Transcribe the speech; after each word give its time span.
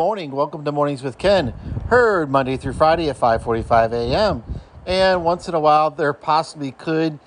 Morning. 0.00 0.30
Welcome 0.30 0.64
to 0.64 0.72
Mornings 0.72 1.02
with 1.02 1.18
Ken. 1.18 1.48
Heard 1.88 2.30
Monday 2.30 2.56
through 2.56 2.72
Friday 2.72 3.10
at 3.10 3.18
5:45 3.18 3.92
a.m. 3.92 4.42
And 4.86 5.26
once 5.26 5.46
in 5.46 5.52
a 5.52 5.60
while, 5.60 5.90
there 5.90 6.14
possibly 6.14 6.72
could, 6.72 7.18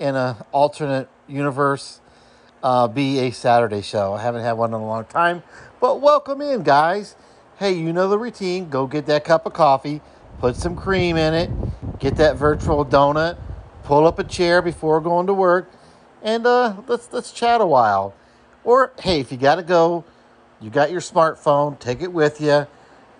in 0.00 0.16
an 0.16 0.34
alternate 0.50 1.08
universe, 1.28 2.00
uh, 2.60 2.88
be 2.88 3.20
a 3.20 3.30
Saturday 3.30 3.82
show. 3.82 4.14
I 4.14 4.22
haven't 4.22 4.42
had 4.42 4.54
one 4.54 4.70
in 4.70 4.80
a 4.80 4.84
long 4.84 5.04
time, 5.04 5.44
but 5.80 6.00
welcome 6.00 6.40
in, 6.40 6.64
guys. 6.64 7.14
Hey, 7.60 7.74
you 7.74 7.92
know 7.92 8.08
the 8.08 8.18
routine. 8.18 8.68
Go 8.68 8.88
get 8.88 9.06
that 9.06 9.24
cup 9.24 9.46
of 9.46 9.52
coffee, 9.52 10.00
put 10.40 10.56
some 10.56 10.74
cream 10.74 11.16
in 11.16 11.34
it, 11.34 11.50
get 12.00 12.16
that 12.16 12.34
virtual 12.34 12.84
donut, 12.84 13.38
pull 13.84 14.08
up 14.08 14.18
a 14.18 14.24
chair 14.24 14.60
before 14.60 15.00
going 15.00 15.28
to 15.28 15.34
work, 15.34 15.70
and 16.20 16.44
uh, 16.48 16.78
let's 16.88 17.12
let's 17.12 17.30
chat 17.30 17.60
a 17.60 17.66
while. 17.66 18.12
Or 18.64 18.92
hey, 18.98 19.20
if 19.20 19.30
you 19.30 19.38
got 19.38 19.54
to 19.54 19.62
go 19.62 20.04
you 20.60 20.70
got 20.70 20.90
your 20.90 21.00
smartphone, 21.00 21.78
take 21.78 22.02
it 22.02 22.12
with 22.12 22.40
you. 22.40 22.66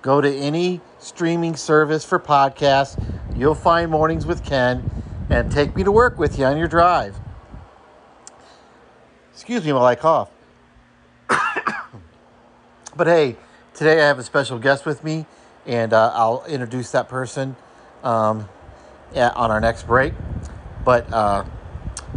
Go 0.03 0.21
to 0.21 0.33
any 0.33 0.81
streaming 0.99 1.57
service 1.57 2.05
for 2.05 2.19
podcasts. 2.19 3.03
You'll 3.37 3.55
find 3.55 3.91
Mornings 3.91 4.27
with 4.27 4.45
Ken 4.45 4.91
and 5.31 5.51
take 5.51 5.77
me 5.77 5.85
to 5.85 5.93
work 5.93 6.19
with 6.19 6.39
you 6.39 6.45
on 6.45 6.57
your 6.57 6.69
drive. 6.69 7.17
Excuse 9.33 9.65
me 9.65 9.73
while 9.73 9.85
I 9.85 9.95
cough. 9.95 10.31
but 12.97 13.07
hey, 13.07 13.37
today 13.75 14.03
I 14.03 14.07
have 14.07 14.19
a 14.19 14.25
special 14.25 14.59
guest 14.59 14.85
with 14.85 15.05
me, 15.05 15.27
and 15.67 15.93
uh, 15.93 16.13
I'll 16.15 16.45
introduce 16.47 16.91
that 16.93 17.09
person 17.09 17.55
um, 18.03 18.49
yeah, 19.15 19.31
on 19.37 19.51
our 19.51 19.61
next 19.61 19.87
break. 19.87 20.13
But 20.85 21.13
uh, 21.13 21.45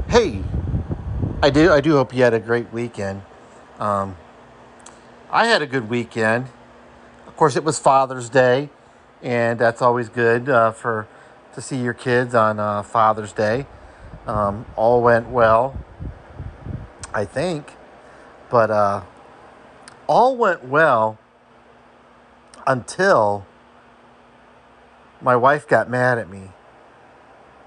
hey, 0.10 0.44
I 1.44 1.50
do 1.50 1.72
I 1.72 1.82
do 1.82 1.94
hope 1.94 2.14
you 2.14 2.24
had 2.24 2.34
a 2.34 2.40
great 2.40 2.72
weekend. 2.72 3.22
Um, 3.80 4.16
I 5.34 5.48
had 5.48 5.62
a 5.62 5.66
good 5.66 5.90
weekend. 5.90 6.50
Of 7.26 7.38
course, 7.38 7.56
it 7.56 7.64
was 7.64 7.80
Father's 7.80 8.28
Day, 8.30 8.70
and 9.22 9.58
that's 9.58 9.82
always 9.82 10.10
good 10.10 10.50
uh, 10.50 10.72
for 10.72 11.08
to 11.54 11.62
see 11.62 11.78
your 11.78 11.94
kids 11.94 12.36
on 12.36 12.60
uh, 12.60 12.84
Father's 12.84 13.32
Day. 13.32 13.66
Um, 14.28 14.66
all 14.76 15.02
went 15.02 15.30
well, 15.30 15.80
I 17.14 17.24
think, 17.24 17.78
but 18.50 18.70
uh, 18.72 19.04
all 20.06 20.36
went 20.36 20.66
well 20.66 21.18
until 22.68 23.46
my 25.22 25.38
wife 25.38 25.66
got 25.66 25.90
mad 25.90 26.18
at 26.18 26.30
me. 26.30 26.50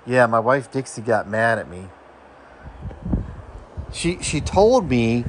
Yeah, 0.05 0.27
my 0.27 0.39
wife 0.39 0.71
Dixie 0.71 1.01
got 1.01 1.27
mad 1.27 1.59
at 1.59 1.71
me. 1.71 1.89
She 3.91 4.19
she 4.21 4.43
told 4.43 4.91
me 4.91 5.25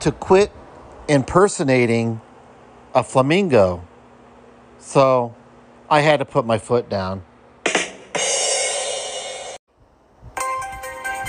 to 0.00 0.10
quit 0.10 0.50
impersonating 1.08 2.20
a 2.94 3.02
flamingo. 3.02 3.82
So 4.78 5.34
I 5.90 6.00
had 6.00 6.18
to 6.18 6.24
put 6.24 6.44
my 6.44 6.58
foot 6.58 6.88
down. 6.88 7.24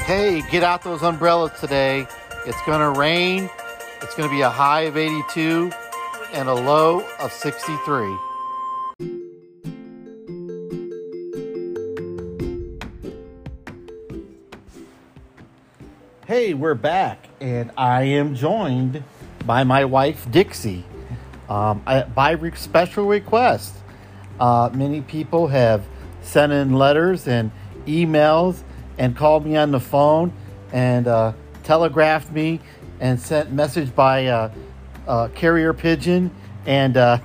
Hey, 0.06 0.42
get 0.50 0.64
out 0.64 0.84
those 0.84 1.02
umbrellas 1.04 1.52
today. 1.60 2.08
It's 2.46 2.62
going 2.66 2.80
to 2.80 3.00
rain. 3.00 3.50
It's 4.02 4.16
going 4.16 4.28
to 4.28 4.36
be 4.36 4.42
a 4.42 4.50
high 4.50 4.82
of 4.82 4.98
82 4.98 5.72
and 6.34 6.50
a 6.50 6.54
low 6.54 7.06
of 7.20 7.32
63. 7.32 8.18
Hey, 16.26 16.54
we're 16.54 16.76
back, 16.76 17.28
and 17.40 17.72
I 17.78 18.04
am 18.04 18.36
joined 18.36 19.04
by 19.46 19.64
my 19.64 19.86
wife 19.86 20.30
Dixie 20.32 20.86
um, 21.50 21.82
I, 21.86 22.04
by 22.04 22.32
re- 22.32 22.56
special 22.56 23.06
request. 23.06 23.74
Uh, 24.40 24.70
many 24.74 25.02
people 25.02 25.48
have 25.48 25.84
sent 26.22 26.52
in 26.52 26.74
letters 26.74 27.28
and 27.28 27.52
emails 27.86 28.62
and 28.98 29.16
called 29.16 29.46
me 29.46 29.58
on 29.58 29.72
the 29.72 29.80
phone 29.80 30.32
and 30.72 31.08
uh, 31.08 31.34
telegraphed 31.64 32.32
me 32.32 32.60
and 33.00 33.20
sent 33.20 33.52
message 33.52 33.94
by 33.96 34.28
uh, 34.28 34.52
uh 35.08 35.28
carrier 35.30 35.74
pigeon 35.74 36.30
and 36.66 36.98
uh, 36.98 37.18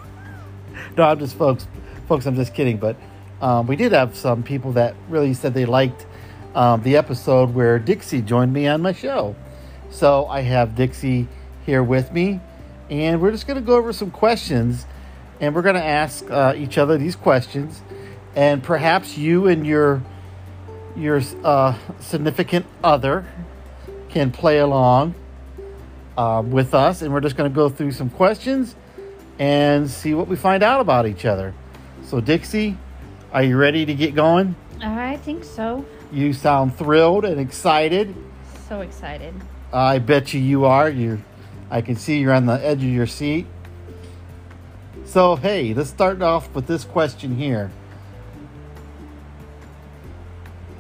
no, 0.97 1.05
I'm 1.05 1.19
just 1.19 1.37
folks, 1.37 1.67
folks. 2.09 2.27
I'm 2.27 2.35
just 2.35 2.55
kidding, 2.55 2.79
but 2.79 2.97
um, 3.41 3.67
we 3.67 3.77
did 3.77 3.93
have 3.93 4.17
some 4.17 4.43
people 4.43 4.73
that 4.73 4.95
really 5.09 5.35
said 5.35 5.55
they 5.55 5.67
liked 5.67 6.07
um, 6.55 6.83
the 6.83 6.97
episode 6.97 7.55
where 7.55 7.79
Dixie 7.79 8.23
joined 8.23 8.53
me 8.53 8.67
on 8.67 8.81
my 8.81 8.93
show. 8.93 9.37
So 9.91 10.27
I 10.27 10.41
have 10.41 10.75
Dixie 10.75 11.29
here 11.67 11.83
with 11.83 12.13
me, 12.13 12.41
and 12.91 13.21
we're 13.21 13.31
just 13.31 13.47
going 13.47 13.59
to 13.59 13.65
go 13.65 13.77
over 13.77 13.93
some 13.93 14.11
questions, 14.11 14.87
and 15.41 15.55
we're 15.55 15.63
going 15.63 15.75
to 15.75 15.85
ask 15.85 16.31
uh, 16.31 16.55
each 16.57 16.79
other 16.79 16.99
these 16.99 17.17
questions, 17.17 17.81
and 18.37 18.63
perhaps 18.63 19.17
you 19.17 19.47
and 19.47 19.67
your 19.67 20.03
your 20.97 21.21
uh, 21.43 21.77
significant 21.99 22.67
other 22.83 23.27
can 24.09 24.31
play 24.31 24.59
along 24.59 25.15
uh, 26.17 26.43
with 26.45 26.75
us, 26.75 27.03
and 27.03 27.13
we're 27.13 27.21
just 27.21 27.37
going 27.37 27.51
to 27.51 27.55
go 27.55 27.69
through 27.69 27.93
some 27.93 28.11
questions 28.11 28.77
and 29.39 29.91
see 29.91 30.15
what 30.15 30.29
we 30.29 30.37
find 30.37 30.63
out 30.63 30.81
about 30.81 31.07
each 31.07 31.25
other. 31.25 31.53
So, 32.05 32.21
Dixie, 32.21 32.77
are 33.33 33.43
you 33.43 33.57
ready 33.57 33.85
to 33.87 33.95
get 33.95 34.15
going? 34.15 34.55
I 34.81 35.17
think 35.17 35.43
so. 35.43 35.85
You 36.13 36.33
sound 36.33 36.77
thrilled 36.77 37.25
and 37.25 37.41
excited. 37.41 38.15
So 38.69 38.81
excited. 38.81 39.35
I 39.73 39.99
bet 39.99 40.33
you 40.33 40.41
you 40.41 40.67
are. 40.67 40.89
You're 40.89 41.19
I 41.75 41.81
can 41.81 41.97
see 41.97 42.21
you're 42.21 42.33
on 42.33 42.47
the 42.47 42.65
edge 42.65 42.85
of 42.85 42.89
your 42.89 43.09
seat. 43.09 43.47
So, 45.05 45.35
hey, 45.35 45.75
let's 45.75 45.91
start 45.91 46.23
off 46.23 46.55
with 46.55 46.69
this 46.69 46.85
question 46.85 47.35
here. 47.35 47.73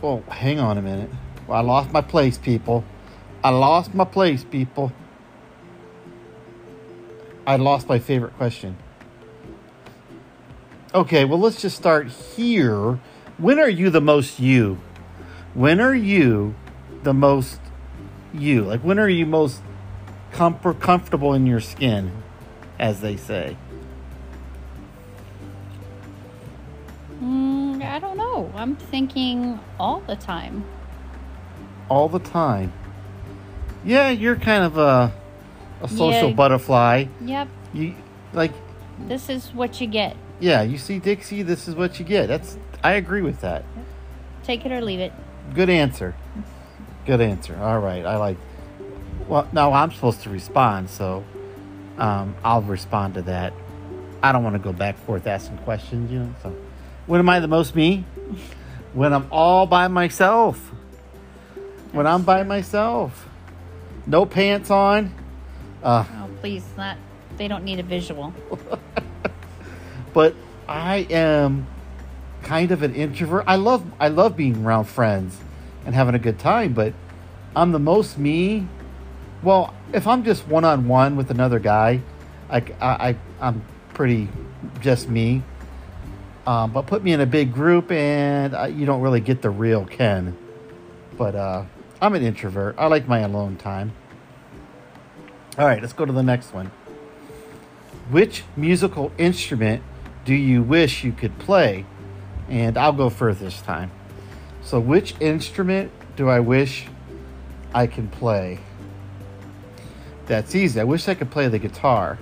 Oh, 0.04 0.20
hang 0.28 0.60
on 0.60 0.78
a 0.78 0.82
minute. 0.82 1.10
Well, 1.48 1.58
I 1.58 1.62
lost 1.62 1.90
my 1.90 2.00
place, 2.00 2.38
people. 2.38 2.84
I 3.42 3.50
lost 3.50 3.92
my 3.92 4.04
place, 4.04 4.44
people. 4.44 4.92
I 7.44 7.56
lost 7.56 7.88
my 7.88 7.98
favorite 7.98 8.36
question. 8.36 8.76
Okay, 10.94 11.24
well, 11.24 11.40
let's 11.40 11.60
just 11.60 11.76
start 11.76 12.06
here. 12.06 13.00
When 13.38 13.58
are 13.58 13.68
you 13.68 13.90
the 13.90 14.00
most 14.00 14.38
you? 14.38 14.78
When 15.54 15.80
are 15.80 15.92
you 15.92 16.54
the 17.02 17.12
most 17.12 17.58
you? 18.32 18.62
Like, 18.62 18.82
when 18.82 19.00
are 19.00 19.08
you 19.08 19.26
most 19.26 19.60
comfort, 20.34 20.80
comfortable 20.80 21.32
in 21.32 21.46
your 21.46 21.60
skin, 21.60 22.10
as 22.78 23.00
they 23.00 23.16
say? 23.16 23.56
Mm, 27.22 27.82
I 27.82 27.98
don't 27.98 28.16
know. 28.16 28.52
I'm 28.56 28.76
thinking 28.76 29.60
all 29.78 30.00
the 30.00 30.16
time. 30.16 30.64
All 31.88 32.08
the 32.08 32.18
time. 32.18 32.72
Yeah, 33.84 34.10
you're 34.10 34.36
kind 34.36 34.64
of 34.64 34.76
a 34.78 35.12
a 35.82 35.88
social 35.88 36.30
Yeah. 36.30 36.34
butterfly. 36.34 37.04
Yep. 37.20 37.48
You 37.72 37.94
like 38.32 38.52
This 39.06 39.28
is 39.28 39.52
what 39.54 39.80
you 39.80 39.86
get. 39.86 40.16
yeah, 40.40 40.62
you 40.62 40.78
see 40.78 40.98
Dixie, 40.98 41.42
this 41.42 41.68
is 41.68 41.74
what 41.74 41.98
you 41.98 42.04
get. 42.04 42.28
That's 42.28 42.56
I 42.82 42.92
agree 42.92 43.22
with 43.22 43.40
that. 43.42 43.64
Take 44.42 44.64
it 44.66 44.72
or 44.72 44.80
leave 44.80 45.00
it. 45.00 45.12
Good 45.54 45.68
answer. 45.70 46.14
Good 47.06 47.20
answer. 47.20 47.56
All 47.60 47.78
right, 47.80 48.04
I 48.04 48.16
like. 48.16 48.36
Well, 49.28 49.48
no, 49.52 49.72
I'm 49.72 49.90
supposed 49.92 50.22
to 50.22 50.30
respond, 50.30 50.90
so 50.90 51.24
um, 51.98 52.34
I'll 52.44 52.62
respond 52.62 53.14
to 53.14 53.22
that. 53.22 53.52
I 54.22 54.32
don't 54.32 54.42
want 54.42 54.54
to 54.54 54.60
go 54.60 54.72
back 54.72 54.96
and 54.96 55.04
forth 55.04 55.26
asking 55.26 55.58
questions, 55.58 56.10
you 56.10 56.20
know. 56.20 56.34
So, 56.42 56.54
when 57.06 57.20
am 57.20 57.28
I 57.28 57.40
the 57.40 57.48
most 57.48 57.74
me? 57.74 58.04
When 58.92 59.12
I'm 59.12 59.26
all 59.30 59.66
by 59.66 59.88
myself. 59.88 60.58
When 61.92 62.06
I'm 62.06 62.22
by 62.22 62.42
myself, 62.42 63.28
no 64.06 64.26
pants 64.26 64.70
on. 64.70 65.14
Uh, 65.82 66.04
Oh, 66.10 66.28
please, 66.40 66.64
not. 66.76 66.96
They 67.36 67.48
don't 67.48 67.64
need 67.64 67.78
a 67.78 67.82
visual. 67.82 68.32
but 70.12 70.34
I 70.68 71.06
am 71.10 71.66
kind 72.42 72.70
of 72.72 72.82
an 72.82 72.94
introvert. 72.94 73.44
I 73.46 73.56
love 73.56 73.84
I 74.00 74.08
love 74.08 74.36
being 74.36 74.64
around 74.64 74.84
friends 74.84 75.36
and 75.86 75.94
having 75.94 76.14
a 76.14 76.18
good 76.18 76.38
time, 76.38 76.72
but 76.72 76.92
I'm 77.54 77.72
the 77.72 77.78
most 77.78 78.18
me. 78.18 78.66
Well, 79.44 79.74
if 79.92 80.06
I'm 80.06 80.24
just 80.24 80.48
one 80.48 80.64
on 80.64 80.88
one 80.88 81.16
with 81.16 81.30
another 81.30 81.58
guy, 81.58 82.00
I, 82.48 82.64
I, 82.80 83.16
I 83.40 83.48
am 83.48 83.62
pretty 83.92 84.30
just 84.80 85.06
me. 85.10 85.42
Um, 86.46 86.72
but 86.72 86.86
put 86.86 87.04
me 87.04 87.12
in 87.12 87.20
a 87.20 87.26
big 87.26 87.52
group 87.52 87.92
and 87.92 88.54
uh, 88.54 88.64
you 88.64 88.86
don't 88.86 89.02
really 89.02 89.20
get 89.20 89.42
the 89.42 89.50
real 89.50 89.84
Ken. 89.84 90.34
But 91.18 91.34
uh, 91.34 91.64
I'm 92.00 92.14
an 92.14 92.22
introvert. 92.22 92.76
I 92.78 92.86
like 92.86 93.06
my 93.06 93.18
alone 93.18 93.56
time. 93.56 93.92
All 95.58 95.66
right, 95.66 95.80
let's 95.80 95.92
go 95.92 96.06
to 96.06 96.12
the 96.12 96.22
next 96.22 96.54
one. 96.54 96.70
Which 98.10 98.44
musical 98.56 99.12
instrument 99.18 99.82
do 100.24 100.34
you 100.34 100.62
wish 100.62 101.04
you 101.04 101.12
could 101.12 101.38
play? 101.38 101.84
And 102.48 102.78
I'll 102.78 102.92
go 102.92 103.10
first 103.10 103.40
this 103.40 103.60
time. 103.60 103.90
So, 104.62 104.80
which 104.80 105.14
instrument 105.20 105.92
do 106.16 106.30
I 106.30 106.40
wish 106.40 106.86
I 107.74 107.86
can 107.86 108.08
play? 108.08 108.60
That's 110.26 110.54
easy. 110.54 110.80
I 110.80 110.84
wish 110.84 111.08
I 111.08 111.14
could 111.14 111.30
play 111.30 111.48
the 111.48 111.58
guitar. 111.58 112.18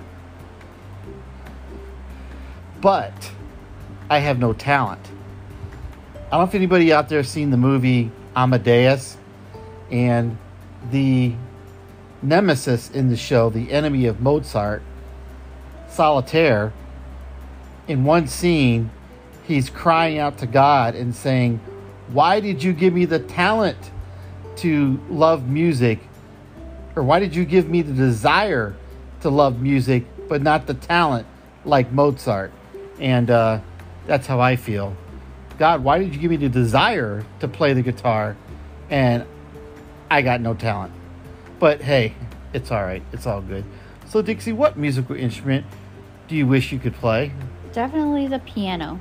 but 2.83 3.31
I 4.09 4.19
have 4.19 4.39
no 4.39 4.51
talent. 4.51 4.99
I 6.27 6.31
don't 6.31 6.41
know 6.41 6.49
if 6.49 6.53
anybody 6.55 6.91
out 6.91 7.07
there 7.07 7.19
has 7.19 7.29
seen 7.29 7.49
the 7.49 7.57
movie 7.57 8.11
Amadeus 8.35 9.15
and 9.89 10.37
the 10.91 11.33
nemesis 12.21 12.91
in 12.91 13.09
the 13.09 13.15
show, 13.15 13.49
the 13.49 13.71
enemy 13.71 14.05
of 14.05 14.19
Mozart, 14.19 14.81
Solitaire. 15.87 16.73
In 17.87 18.03
one 18.03 18.27
scene, 18.27 18.91
he's 19.45 19.69
crying 19.69 20.17
out 20.17 20.37
to 20.39 20.45
God 20.45 20.93
and 20.93 21.15
saying, 21.15 21.61
Why 22.09 22.41
did 22.41 22.63
you 22.63 22.73
give 22.73 22.93
me 22.93 23.05
the 23.05 23.19
talent 23.19 23.77
to 24.57 24.99
love 25.09 25.47
music? 25.47 25.99
Or 26.95 27.03
why 27.03 27.19
did 27.19 27.35
you 27.35 27.45
give 27.45 27.67
me 27.69 27.81
the 27.81 27.93
desire 27.93 28.75
to 29.21 29.29
love 29.29 29.61
music, 29.61 30.05
but 30.29 30.41
not 30.41 30.67
the 30.67 30.73
talent 30.73 31.25
like 31.65 31.91
Mozart? 31.91 32.51
And 32.99 33.29
uh, 33.31 33.59
that's 34.05 34.27
how 34.27 34.39
I 34.39 34.55
feel. 34.55 34.95
God, 35.57 35.83
why 35.83 35.99
did 35.99 36.13
you 36.13 36.19
give 36.21 36.31
me 36.31 36.37
the 36.37 36.49
desire 36.49 37.23
to 37.39 37.47
play 37.47 37.73
the 37.73 37.81
guitar 37.81 38.35
and 38.89 39.25
I 40.09 40.21
got 40.21 40.41
no 40.41 40.53
talent? 40.53 40.93
But 41.59 41.81
hey, 41.81 42.13
it's 42.53 42.71
all 42.71 42.83
right. 42.83 43.01
It's 43.11 43.25
all 43.25 43.41
good. 43.41 43.63
So, 44.07 44.21
Dixie, 44.21 44.51
what 44.53 44.77
musical 44.77 45.15
instrument 45.15 45.65
do 46.27 46.35
you 46.35 46.45
wish 46.45 46.71
you 46.71 46.79
could 46.79 46.93
play? 46.95 47.31
Definitely 47.71 48.27
the 48.27 48.39
piano. 48.39 48.99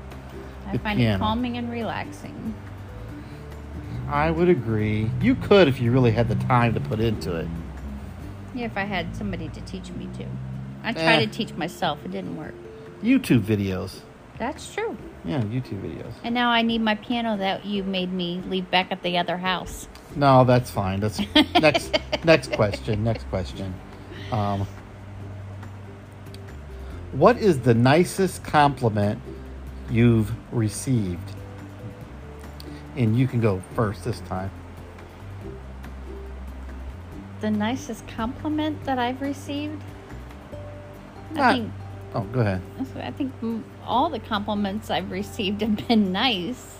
I 0.66 0.72
The 0.72 0.78
find 0.78 0.98
piano. 0.98 1.16
it 1.16 1.18
calming 1.18 1.58
and 1.58 1.70
relaxing. 1.70 2.54
I 4.08 4.30
would 4.30 4.48
agree. 4.48 5.10
You 5.20 5.34
could 5.34 5.68
if 5.68 5.80
you 5.80 5.90
really 5.90 6.12
had 6.12 6.28
the 6.28 6.34
time 6.46 6.72
to 6.74 6.80
put 6.80 7.00
into 7.00 7.34
it. 7.36 7.46
Yeah, 8.54 8.66
if 8.66 8.76
I 8.76 8.84
had 8.84 9.16
somebody 9.16 9.48
to 9.48 9.60
teach 9.62 9.90
me 9.90 10.08
to. 10.18 10.24
I 10.84 10.90
Eh. 10.90 10.92
tried 10.92 11.20
to 11.24 11.26
teach 11.38 11.54
myself, 11.54 11.98
it 12.04 12.10
didn't 12.10 12.36
work. 12.36 12.54
YouTube 13.02 13.40
videos. 13.40 14.00
That's 14.38 14.74
true. 14.74 14.96
Yeah, 15.24 15.40
YouTube 15.42 15.80
videos. 15.82 16.12
And 16.24 16.34
now 16.34 16.50
I 16.50 16.62
need 16.62 16.80
my 16.80 16.96
piano 16.96 17.36
that 17.36 17.64
you 17.64 17.84
made 17.84 18.12
me 18.12 18.42
leave 18.48 18.70
back 18.70 18.90
at 18.90 19.02
the 19.02 19.16
other 19.18 19.36
house. 19.36 19.86
No, 20.16 20.44
that's 20.44 20.70
fine. 20.70 21.00
That's 21.00 21.20
next 21.60 21.96
next 22.24 22.52
question. 22.52 23.04
Next 23.04 23.28
question. 23.30 23.72
Um, 24.32 24.66
what 27.12 27.36
is 27.38 27.60
the 27.60 27.74
nicest 27.74 28.42
compliment 28.42 29.20
you've 29.90 30.32
received? 30.50 31.30
And 32.96 33.16
you 33.18 33.28
can 33.28 33.40
go 33.40 33.62
first 33.74 34.04
this 34.04 34.20
time. 34.20 34.50
The 37.42 37.50
nicest 37.50 38.08
compliment 38.08 38.82
that 38.84 38.98
I've 38.98 39.20
received? 39.20 39.82
I 41.36 41.52
think 41.52 41.72
Oh, 42.14 42.24
go 42.24 42.40
ahead. 42.40 42.60
I 42.96 43.10
think 43.10 43.32
all 43.84 44.10
the 44.10 44.18
compliments 44.18 44.90
I've 44.90 45.10
received 45.10 45.62
have 45.62 45.88
been 45.88 46.12
nice. 46.12 46.78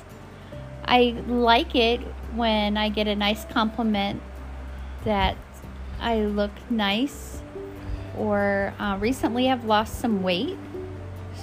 I 0.85 1.17
like 1.27 1.75
it 1.75 2.01
when 2.35 2.77
I 2.77 2.89
get 2.91 3.09
a 3.09 3.17
nice 3.17 3.45
compliment 3.47 4.21
that 5.05 5.37
I 6.01 6.21
look 6.21 6.51
nice, 6.71 7.41
or 8.17 8.75
uh, 8.79 8.99
recently 9.01 9.51
I've 9.51 9.65
lost 9.65 10.01
some 10.01 10.23
weight. 10.23 10.59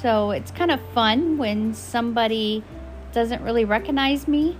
So 0.01 0.31
it's 0.31 0.51
kind 0.51 0.71
of 0.71 0.79
fun 0.93 1.37
when 1.37 1.73
somebody 1.73 2.63
doesn't 3.11 3.41
really 3.41 3.65
recognize 3.65 4.27
me 4.27 4.55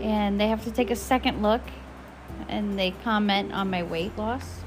and 0.00 0.38
they 0.38 0.48
have 0.48 0.62
to 0.64 0.70
take 0.70 0.90
a 0.90 0.96
second 0.96 1.42
look 1.42 1.62
and 2.48 2.78
they 2.78 2.92
comment 3.04 3.52
on 3.52 3.70
my 3.70 3.82
weight 3.82 4.16
loss. 4.16 4.60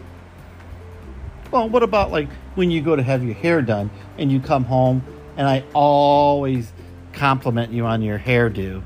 Well, 1.51 1.67
what 1.69 1.83
about 1.83 2.11
like 2.11 2.29
when 2.55 2.69
you 2.71 2.81
go 2.81 2.95
to 2.95 3.03
have 3.03 3.23
your 3.23 3.33
hair 3.33 3.61
done 3.61 3.89
and 4.17 4.31
you 4.31 4.39
come 4.39 4.65
home 4.65 5.03
and 5.35 5.47
I 5.47 5.63
always 5.73 6.71
compliment 7.13 7.71
you 7.71 7.85
on 7.85 8.01
your 8.01 8.19
hairdo 8.19 8.83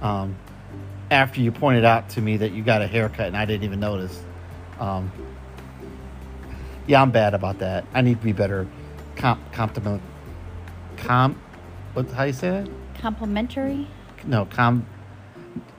um, 0.00 0.36
after 1.10 1.40
you 1.40 1.52
pointed 1.52 1.84
out 1.84 2.10
to 2.10 2.20
me 2.20 2.38
that 2.38 2.52
you 2.52 2.62
got 2.62 2.80
a 2.80 2.86
haircut 2.86 3.26
and 3.26 3.36
I 3.36 3.44
didn't 3.44 3.64
even 3.64 3.80
notice. 3.80 4.18
Um, 4.78 5.12
yeah, 6.86 7.02
I'm 7.02 7.10
bad 7.10 7.34
about 7.34 7.58
that. 7.58 7.84
I 7.92 8.00
need 8.00 8.18
to 8.18 8.24
be 8.24 8.32
better. 8.32 8.66
Comp, 9.16 9.52
compliment, 9.52 10.02
com, 10.96 11.40
what? 11.92 12.10
How 12.10 12.24
you 12.24 12.32
say 12.32 12.50
that? 12.50 12.70
Complimentary? 12.98 13.86
No, 14.24 14.46
com, 14.46 14.86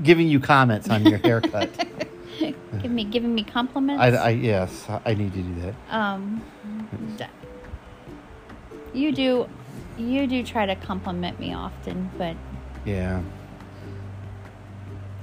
giving 0.03 0.27
you 0.27 0.39
comments 0.39 0.89
on 0.89 1.05
your 1.05 1.17
haircut. 1.17 1.69
Give 2.81 2.91
me 2.91 3.03
giving 3.05 3.33
me 3.35 3.43
compliments. 3.43 4.01
I, 4.01 4.09
I 4.09 4.29
yes, 4.29 4.87
I 5.05 5.13
need 5.13 5.33
to 5.33 5.41
do 5.41 5.61
that. 5.61 5.75
um 5.89 6.41
you 8.93 9.11
do 9.11 9.47
you 9.97 10.27
do 10.27 10.43
try 10.43 10.65
to 10.65 10.75
compliment 10.75 11.39
me 11.39 11.53
often 11.53 12.09
but 12.17 12.35
Yeah. 12.85 13.21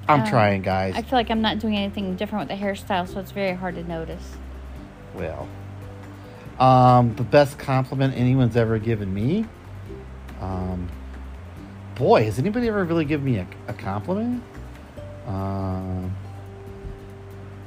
I'm 0.09 0.20
Um, 0.23 0.26
trying, 0.26 0.62
guys. 0.62 0.94
i 0.97 1.03
feel 1.03 1.19
like 1.19 1.31
i'm 1.31 1.43
not 1.43 1.59
doing 1.59 1.76
anything 1.76 2.17
different 2.17 2.49
with 2.49 2.59
the 2.59 2.65
hairstyle 2.65 3.06
so 3.06 3.20
it's 3.20 3.31
very 3.32 3.55
hard 3.55 3.75
to 3.75 3.82
notice 3.85 4.37
Well, 5.15 5.47
um, 6.59 7.15
the 7.17 7.23
best 7.25 7.59
compliment 7.59 8.15
anyone's 8.17 8.56
ever 8.56 8.79
given 8.79 9.12
me. 9.12 9.44
Um, 10.41 10.88
boy, 11.94 12.25
has 12.25 12.38
anybody 12.38 12.69
ever 12.69 12.85
really 12.85 13.05
given 13.05 13.26
me 13.26 13.38
a, 13.38 13.47
a 13.69 13.73
compliment? 13.75 14.43
Um, 15.26 16.15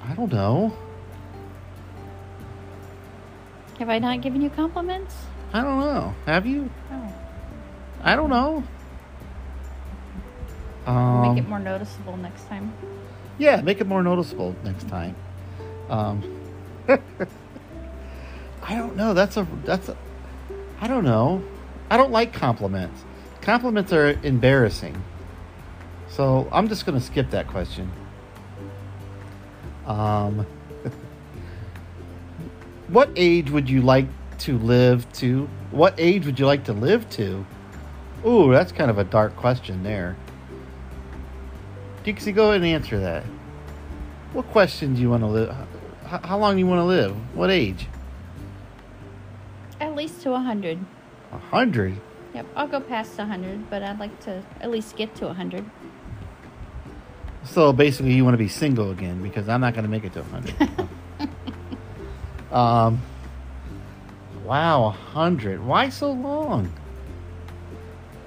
I 0.07 0.13
don't 0.15 0.31
know. 0.31 0.75
have 3.79 3.89
i 3.89 3.97
not 3.97 4.21
given 4.21 4.41
you 4.41 4.49
compliments 4.51 5.15
I 5.53 5.61
don't 5.61 5.79
know. 5.81 6.15
Have 6.27 6.45
you? 6.45 6.69
oh 6.91 7.13
I 8.03 8.15
don't 8.15 8.29
know. 8.29 8.63
make 10.87 10.87
Um, 10.87 11.37
it 11.37 11.47
more 11.47 11.59
noticeable 11.59 12.15
next 12.17 12.47
time 12.47 12.73
Yeah, 13.37 13.61
make 13.61 13.81
it 13.81 13.87
more 13.87 14.01
noticeable 14.03 14.55
next 14.63 14.87
time. 14.87 15.15
Um, 15.89 16.23
I 16.87 18.75
don't 18.75 18.95
know. 18.95 19.13
That's 19.13 19.35
a 19.37 19.47
that's 19.65 19.89
a. 19.89 19.97
I 20.79 20.87
don't 20.87 21.03
know. 21.03 21.43
I 21.89 21.97
don't 21.97 22.11
like 22.11 22.33
compliments. 22.33 23.03
Compliments 23.41 23.91
are 23.91 24.17
embarrassing. 24.23 25.03
So 26.07 26.47
I'm 26.51 26.69
just 26.69 26.85
going 26.85 26.97
to 26.97 27.03
skip 27.05 27.31
that 27.31 27.47
question. 27.47 27.91
Um, 29.85 30.45
what 32.87 33.09
age 33.15 33.49
would 33.49 33.69
you 33.69 33.81
like 33.81 34.07
to 34.39 34.57
live 34.57 35.11
to? 35.13 35.47
What 35.71 35.95
age 35.97 36.25
would 36.25 36.39
you 36.39 36.45
like 36.45 36.65
to 36.65 36.73
live 36.73 37.09
to? 37.11 37.45
Ooh, 38.25 38.51
that's 38.51 38.71
kind 38.71 38.91
of 38.91 38.97
a 38.97 39.03
dark 39.03 39.35
question 39.35 39.83
there. 39.83 40.15
Dixie, 42.03 42.31
go 42.31 42.49
ahead 42.49 42.57
and 42.61 42.65
answer 42.65 42.99
that. 42.99 43.23
What 44.33 44.47
question 44.47 44.95
do 44.95 45.01
you 45.01 45.09
want 45.09 45.23
to 45.23 45.27
live? 45.27 45.55
How, 46.05 46.19
how 46.23 46.37
long 46.37 46.55
do 46.55 46.59
you 46.59 46.67
want 46.67 46.79
to 46.79 46.85
live? 46.85 47.15
What 47.35 47.49
age? 47.49 47.87
at 49.79 49.95
least 49.95 50.21
to 50.21 50.29
100 50.29 50.77
A 51.31 51.37
hundred. 51.39 51.99
yep 52.35 52.45
i'll 52.55 52.67
go 52.67 52.79
past 52.79 53.17
100 53.17 53.67
but 53.67 53.81
i'd 53.81 53.97
like 53.99 54.19
to 54.19 54.43
at 54.61 54.69
least 54.69 54.95
get 54.95 55.15
to 55.15 55.25
100 55.25 55.65
So 57.43 57.73
basically, 57.73 58.13
you 58.13 58.23
want 58.23 58.35
to 58.35 58.37
be 58.37 58.47
single 58.47 58.91
again 58.91 59.21
because 59.21 59.49
I'm 59.49 59.61
not 59.61 59.73
going 59.73 59.83
to 59.83 59.89
make 59.89 60.03
it 60.03 60.13
to 60.13 60.19
a 60.19 60.23
hundred. 60.23 60.55
um. 62.51 63.01
Wow, 64.45 64.85
a 64.85 64.91
hundred. 64.91 65.63
Why 65.63 65.89
so 65.89 66.11
long? 66.11 66.71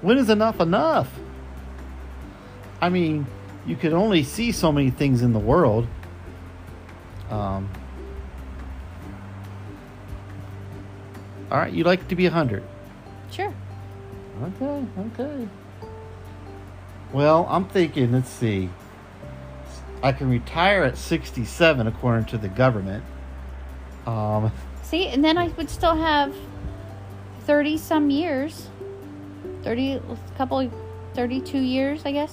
When 0.01 0.17
is 0.17 0.29
enough 0.29 0.59
enough? 0.59 1.11
I 2.81 2.89
mean, 2.89 3.25
you 3.65 3.75
could 3.75 3.93
only 3.93 4.23
see 4.23 4.51
so 4.51 4.71
many 4.71 4.89
things 4.89 5.21
in 5.21 5.33
the 5.33 5.39
world. 5.39 5.87
Um. 7.29 7.69
All 11.51 11.57
right, 11.57 11.71
you'd 11.71 11.85
like 11.85 12.07
to 12.09 12.15
be 12.15 12.25
a 12.25 12.31
hundred. 12.31 12.63
sure 13.31 13.53
Okay, 14.43 14.85
okay. 14.99 15.47
Well, 17.13 17.47
I'm 17.49 17.65
thinking, 17.65 18.11
let's 18.11 18.29
see. 18.29 18.69
I 20.03 20.11
can 20.11 20.29
retire 20.29 20.83
at 20.83 20.97
67 20.97 21.87
according 21.87 22.25
to 22.25 22.37
the 22.37 22.47
government. 22.49 23.03
Um, 24.05 24.51
see 24.83 25.07
and 25.07 25.25
then 25.25 25.35
i 25.35 25.47
would 25.47 25.67
still 25.67 25.95
have 25.95 26.31
30 27.45 27.75
some 27.77 28.11
years 28.11 28.67
30 29.63 29.93
a 29.93 30.01
couple 30.37 30.71
32 31.15 31.57
years 31.57 32.05
i 32.05 32.11
guess 32.11 32.31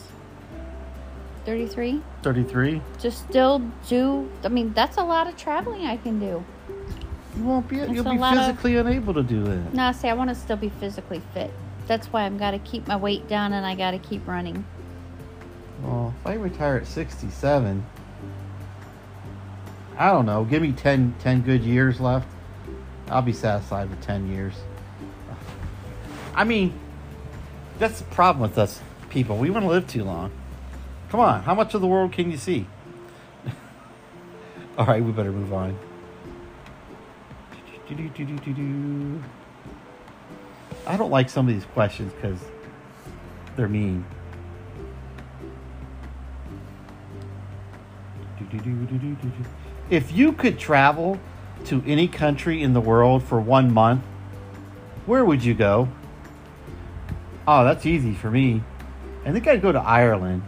33 1.46 2.02
33. 2.22 2.82
just 3.00 3.24
still 3.28 3.62
do 3.88 4.30
i 4.44 4.48
mean 4.48 4.72
that's 4.74 4.98
a 4.98 5.02
lot 5.02 5.26
of 5.26 5.36
traveling 5.38 5.86
i 5.86 5.96
can 5.96 6.20
do 6.20 6.44
You 7.38 7.42
won't 7.44 7.66
be. 7.68 7.78
That's 7.78 7.90
you'll 7.92 8.04
be 8.04 8.18
lot 8.18 8.36
of- 8.36 8.44
physically 8.44 8.76
unable 8.76 9.14
to 9.14 9.22
do 9.22 9.42
that. 9.44 9.72
no 9.72 9.90
see 9.92 10.08
i 10.08 10.12
want 10.12 10.28
to 10.28 10.36
still 10.36 10.58
be 10.58 10.68
physically 10.68 11.22
fit 11.32 11.50
that's 11.86 12.08
why 12.08 12.26
i've 12.26 12.38
got 12.38 12.50
to 12.50 12.58
keep 12.58 12.86
my 12.86 12.96
weight 12.96 13.26
down 13.28 13.54
and 13.54 13.64
i 13.64 13.74
got 13.74 13.92
to 13.92 13.98
keep 13.98 14.28
running 14.28 14.64
if 16.22 16.26
I 16.28 16.34
retire 16.34 16.76
at 16.76 16.86
67, 16.86 17.84
I 19.98 20.12
don't 20.12 20.24
know. 20.24 20.44
Give 20.44 20.62
me 20.62 20.70
10, 20.70 21.16
10 21.18 21.42
good 21.42 21.64
years 21.64 22.00
left. 22.00 22.28
I'll 23.08 23.22
be 23.22 23.32
satisfied 23.32 23.90
with 23.90 24.00
10 24.02 24.30
years. 24.32 24.54
I 26.32 26.44
mean, 26.44 26.78
that's 27.80 27.98
the 27.98 28.04
problem 28.04 28.48
with 28.48 28.56
us 28.56 28.80
people. 29.10 29.36
We 29.36 29.50
want 29.50 29.64
to 29.64 29.68
live 29.68 29.88
too 29.88 30.04
long. 30.04 30.30
Come 31.10 31.18
on, 31.18 31.42
how 31.42 31.56
much 31.56 31.74
of 31.74 31.80
the 31.80 31.88
world 31.88 32.12
can 32.12 32.30
you 32.30 32.36
see? 32.36 32.66
All 34.78 34.86
right, 34.86 35.02
we 35.02 35.10
better 35.10 35.32
move 35.32 35.52
on. 35.52 35.76
I 40.86 40.96
don't 40.96 41.10
like 41.10 41.28
some 41.28 41.48
of 41.48 41.52
these 41.52 41.64
questions 41.64 42.12
because 42.12 42.38
they're 43.56 43.68
mean. 43.68 44.04
If 49.90 50.12
you 50.12 50.32
could 50.32 50.58
travel 50.58 51.18
to 51.66 51.82
any 51.86 52.08
country 52.08 52.62
in 52.62 52.72
the 52.72 52.80
world 52.80 53.22
for 53.22 53.40
one 53.40 53.72
month, 53.72 54.02
where 55.06 55.24
would 55.24 55.44
you 55.44 55.54
go? 55.54 55.88
Oh, 57.46 57.64
that's 57.64 57.86
easy 57.86 58.14
for 58.14 58.30
me. 58.30 58.62
I 59.24 59.32
think 59.32 59.46
I'd 59.46 59.62
go 59.62 59.72
to 59.72 59.80
Ireland 59.80 60.42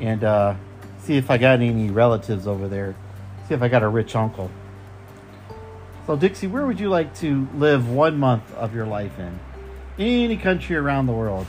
and 0.00 0.24
uh, 0.24 0.54
see 0.98 1.16
if 1.16 1.30
I 1.30 1.38
got 1.38 1.60
any 1.60 1.90
relatives 1.90 2.46
over 2.46 2.68
there. 2.68 2.94
See 3.48 3.54
if 3.54 3.62
I 3.62 3.68
got 3.68 3.82
a 3.82 3.88
rich 3.88 4.16
uncle. 4.16 4.50
So, 6.06 6.16
Dixie, 6.16 6.46
where 6.46 6.66
would 6.66 6.78
you 6.78 6.90
like 6.90 7.14
to 7.16 7.48
live 7.54 7.88
one 7.88 8.18
month 8.18 8.52
of 8.54 8.74
your 8.74 8.86
life 8.86 9.18
in? 9.18 9.38
Any 9.98 10.36
country 10.36 10.76
around 10.76 11.06
the 11.06 11.12
world 11.12 11.46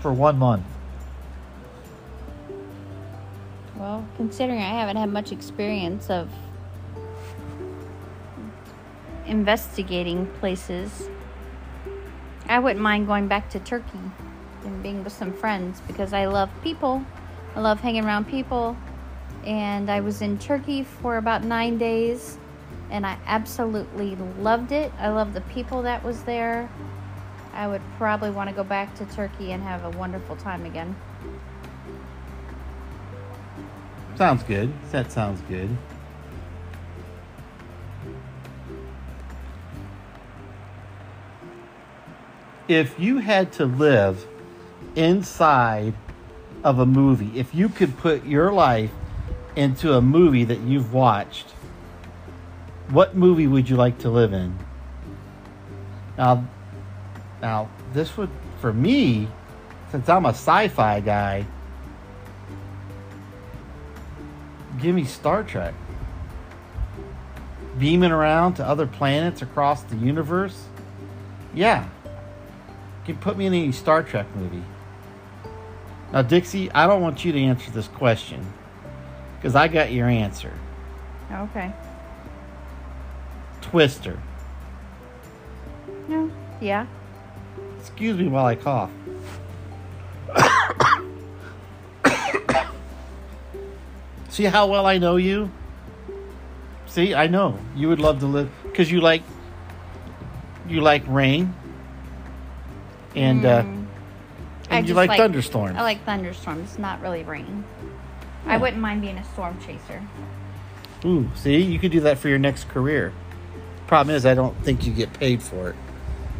for 0.00 0.12
one 0.12 0.38
month. 0.38 0.64
Considering 4.16 4.58
I 4.58 4.80
haven't 4.80 4.96
had 4.96 5.10
much 5.10 5.32
experience 5.32 6.10
of 6.10 6.30
investigating 9.26 10.26
places, 10.40 11.08
I 12.48 12.58
wouldn't 12.58 12.80
mind 12.80 13.06
going 13.06 13.28
back 13.28 13.50
to 13.50 13.60
Turkey 13.60 13.98
and 14.64 14.82
being 14.82 15.04
with 15.04 15.12
some 15.12 15.32
friends 15.32 15.80
because 15.86 16.12
I 16.12 16.26
love 16.26 16.50
people. 16.62 17.04
I 17.54 17.60
love 17.60 17.80
hanging 17.80 18.04
around 18.04 18.26
people. 18.26 18.76
And 19.44 19.90
I 19.90 20.00
was 20.00 20.20
in 20.20 20.38
Turkey 20.38 20.82
for 20.82 21.16
about 21.16 21.44
nine 21.44 21.78
days 21.78 22.38
and 22.90 23.06
I 23.06 23.16
absolutely 23.26 24.16
loved 24.40 24.72
it. 24.72 24.92
I 24.98 25.08
love 25.08 25.32
the 25.32 25.40
people 25.42 25.82
that 25.82 26.04
was 26.04 26.22
there. 26.24 26.68
I 27.52 27.66
would 27.66 27.82
probably 27.96 28.30
want 28.30 28.50
to 28.50 28.54
go 28.54 28.64
back 28.64 28.94
to 28.96 29.04
Turkey 29.06 29.52
and 29.52 29.62
have 29.62 29.84
a 29.84 29.96
wonderful 29.96 30.36
time 30.36 30.64
again. 30.64 30.96
Sounds 34.20 34.42
good. 34.42 34.70
That 34.90 35.10
sounds 35.10 35.40
good. 35.48 35.74
If 42.68 43.00
you 43.00 43.16
had 43.16 43.50
to 43.52 43.64
live 43.64 44.26
inside 44.94 45.94
of 46.62 46.80
a 46.80 46.84
movie, 46.84 47.30
if 47.34 47.54
you 47.54 47.70
could 47.70 47.96
put 47.96 48.26
your 48.26 48.52
life 48.52 48.90
into 49.56 49.94
a 49.94 50.02
movie 50.02 50.44
that 50.44 50.60
you've 50.60 50.92
watched, 50.92 51.52
what 52.90 53.16
movie 53.16 53.46
would 53.46 53.70
you 53.70 53.76
like 53.76 53.96
to 54.00 54.10
live 54.10 54.34
in? 54.34 54.58
Now, 56.18 56.46
now 57.40 57.70
this 57.94 58.18
would 58.18 58.28
for 58.60 58.74
me, 58.74 59.28
since 59.90 60.10
I'm 60.10 60.26
a 60.26 60.34
sci-fi 60.34 61.00
guy, 61.00 61.46
give 64.80 64.94
me 64.94 65.04
Star 65.04 65.42
Trek. 65.42 65.74
Beaming 67.78 68.10
around 68.10 68.54
to 68.54 68.66
other 68.66 68.86
planets 68.86 69.42
across 69.42 69.82
the 69.84 69.96
universe. 69.96 70.64
Yeah. 71.54 71.84
You 72.04 73.14
can 73.14 73.16
put 73.18 73.36
me 73.36 73.46
in 73.46 73.54
any 73.54 73.72
Star 73.72 74.02
Trek 74.02 74.26
movie. 74.34 74.62
Now, 76.12 76.22
Dixie, 76.22 76.70
I 76.72 76.86
don't 76.86 77.02
want 77.02 77.24
you 77.24 77.32
to 77.32 77.40
answer 77.40 77.70
this 77.70 77.88
question 77.88 78.44
because 79.36 79.54
I 79.54 79.68
got 79.68 79.92
your 79.92 80.08
answer. 80.08 80.52
Okay. 81.32 81.72
Twister. 83.60 84.18
No. 86.08 86.30
Yeah. 86.60 86.86
Excuse 87.78 88.18
me 88.18 88.26
while 88.26 88.46
I 88.46 88.56
cough. 88.56 88.90
See 94.30 94.44
how 94.44 94.66
well 94.66 94.86
I 94.86 94.98
know 94.98 95.16
you? 95.16 95.50
See, 96.86 97.14
I 97.14 97.26
know 97.26 97.58
you 97.76 97.88
would 97.88 98.00
love 98.00 98.20
to 98.20 98.26
live 98.26 98.50
because 98.64 98.90
you 98.90 99.00
like 99.00 99.22
you 100.68 100.80
like 100.80 101.02
rain, 101.06 101.54
and 103.14 103.44
uh, 103.44 103.62
Mm. 103.62 103.86
I 104.70 104.78
and 104.78 104.88
you 104.88 104.94
like, 104.94 105.08
like- 105.08 105.18
thunderstorms. 105.18 105.76
I 105.76 105.82
like 105.82 106.04
thunderstorms, 106.04 106.78
not 106.78 107.00
really 107.02 107.24
rain. 107.24 107.64
I 108.46 108.56
wouldn't 108.56 108.80
mind 108.80 109.02
being 109.02 109.18
a 109.18 109.24
storm 109.24 109.58
chaser. 109.60 110.02
Ooh, 111.04 111.28
see, 111.34 111.60
you 111.60 111.78
could 111.78 111.90
do 111.92 112.00
that 112.00 112.18
for 112.18 112.28
your 112.28 112.38
next 112.38 112.68
career. 112.68 113.12
Problem 113.86 114.14
is, 114.14 114.24
I 114.24 114.34
don't 114.34 114.56
think 114.64 114.86
you 114.86 114.92
get 114.92 115.12
paid 115.12 115.42
for 115.42 115.70
it. 115.70 115.76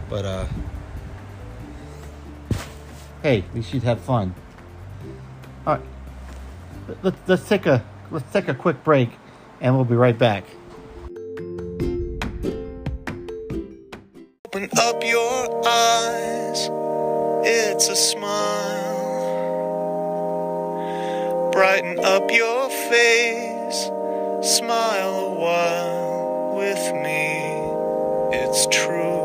But 0.09 0.25
uh, 0.25 0.47
hey, 3.23 3.41
at 3.49 3.55
least 3.55 3.75
you'd 3.75 3.83
have 3.83 4.01
fun. 4.01 4.35
All 5.67 5.75
right, 5.75 5.83
let's 7.03 7.17
let's 7.27 7.49
take 7.49 7.67
a 7.67 7.85
let's 8.11 8.31
take 8.33 8.49
a 8.49 8.55
quick 8.55 8.83
break, 8.85 9.11
and 9.61 9.75
we'll 9.75 9.85
be 9.85 9.95
right 9.95 10.19
back. 10.19 10.45
Open 14.47 14.69
up 14.79 15.03
your 15.05 15.67
eyes, 15.67 16.69
it's 17.47 17.89
a 17.89 17.97
smile. 17.97 19.11
Brighten 21.53 21.99
up 22.01 22.31
your 22.31 22.69
face, 22.69 23.91
smile 24.43 25.15
a 25.15 25.35
while 25.39 26.57
with 26.57 26.95
me. 27.03 27.51
It's 28.33 28.67
true. 28.67 29.20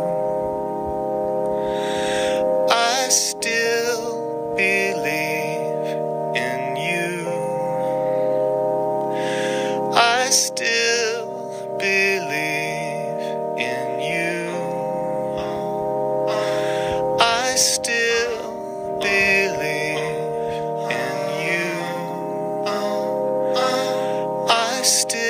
Still 24.85 25.24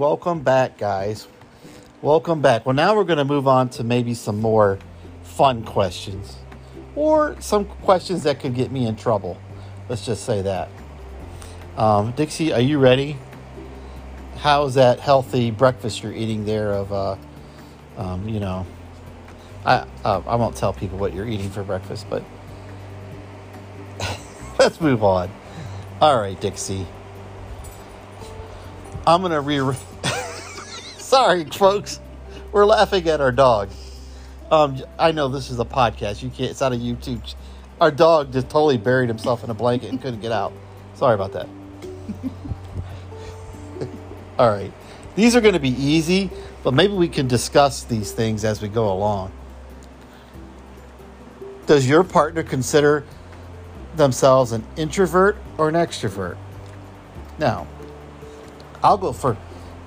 welcome 0.00 0.40
back, 0.40 0.78
guys. 0.78 1.28
Welcome 2.00 2.40
back. 2.40 2.64
Well, 2.64 2.74
now 2.74 2.96
we're 2.96 3.04
going 3.04 3.18
to 3.18 3.24
move 3.26 3.46
on 3.46 3.68
to 3.70 3.84
maybe 3.84 4.14
some 4.14 4.40
more 4.40 4.78
fun 5.22 5.62
questions 5.62 6.36
or 6.96 7.38
some 7.38 7.66
questions 7.66 8.22
that 8.22 8.40
could 8.40 8.54
get 8.54 8.72
me 8.72 8.86
in 8.86 8.96
trouble. 8.96 9.36
Let's 9.90 10.06
just 10.06 10.24
say 10.24 10.40
that. 10.40 10.70
Um, 11.76 12.12
Dixie, 12.12 12.50
are 12.50 12.62
you 12.62 12.78
ready? 12.78 13.18
How's 14.38 14.72
that 14.76 15.00
healthy 15.00 15.50
breakfast 15.50 16.02
you're 16.02 16.14
eating 16.14 16.46
there? 16.46 16.72
Of, 16.72 16.92
uh, 16.94 17.16
um, 17.98 18.26
you 18.26 18.40
know, 18.40 18.66
I 19.66 19.84
uh, 20.02 20.22
I 20.26 20.36
won't 20.36 20.56
tell 20.56 20.72
people 20.72 20.96
what 20.96 21.12
you're 21.12 21.28
eating 21.28 21.50
for 21.50 21.62
breakfast, 21.62 22.06
but 22.08 22.24
let's 24.58 24.80
move 24.80 25.04
on. 25.04 25.30
All 26.00 26.18
right, 26.18 26.40
Dixie. 26.40 26.86
I'm 29.06 29.20
gonna 29.20 29.42
re. 29.42 29.74
Sorry, 31.10 31.44
folks. 31.44 31.98
We're 32.52 32.64
laughing 32.64 33.08
at 33.08 33.20
our 33.20 33.32
dog. 33.32 33.70
Um, 34.48 34.80
I 34.96 35.10
know 35.10 35.26
this 35.26 35.50
is 35.50 35.58
a 35.58 35.64
podcast. 35.64 36.22
You 36.22 36.30
can't. 36.30 36.52
It's 36.52 36.60
not 36.60 36.72
a 36.72 36.76
YouTube. 36.76 37.34
Our 37.80 37.90
dog 37.90 38.32
just 38.32 38.48
totally 38.48 38.78
buried 38.78 39.08
himself 39.08 39.42
in 39.42 39.50
a 39.50 39.54
blanket 39.54 39.90
and 39.90 40.00
couldn't 40.00 40.20
get 40.20 40.30
out. 40.30 40.52
Sorry 40.94 41.16
about 41.16 41.32
that. 41.32 41.48
All 44.38 44.50
right. 44.50 44.72
These 45.16 45.34
are 45.34 45.40
going 45.40 45.54
to 45.54 45.58
be 45.58 45.70
easy, 45.70 46.30
but 46.62 46.74
maybe 46.74 46.92
we 46.92 47.08
can 47.08 47.26
discuss 47.26 47.82
these 47.82 48.12
things 48.12 48.44
as 48.44 48.62
we 48.62 48.68
go 48.68 48.92
along. 48.92 49.32
does 51.66 51.88
your 51.88 52.04
partner 52.04 52.44
consider 52.44 53.04
themselves 53.96 54.52
an 54.52 54.64
introvert 54.76 55.36
or 55.58 55.68
an 55.68 55.74
extrovert? 55.74 56.36
Now, 57.36 57.66
I'll 58.80 58.96
go 58.96 59.12
for 59.12 59.36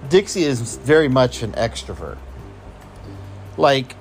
Dixie 0.09 0.43
is 0.43 0.77
very 0.77 1.07
much 1.07 1.43
an 1.43 1.53
extrovert. 1.53 2.17
Like, 3.57 3.95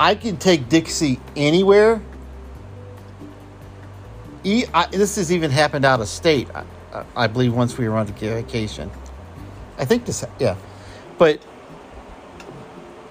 I 0.00 0.14
can 0.14 0.36
take 0.36 0.68
Dixie 0.68 1.20
anywhere. 1.36 2.00
E, 4.44 4.64
I, 4.72 4.86
this 4.86 5.16
has 5.16 5.32
even 5.32 5.50
happened 5.50 5.84
out 5.84 6.00
of 6.00 6.08
state. 6.08 6.48
I, 6.54 6.64
I 7.16 7.26
believe 7.26 7.54
once 7.54 7.76
we 7.76 7.88
were 7.88 7.96
on 7.96 8.06
vacation. 8.06 8.90
I 9.78 9.84
think 9.84 10.06
this, 10.06 10.24
yeah, 10.38 10.56
but 11.18 11.40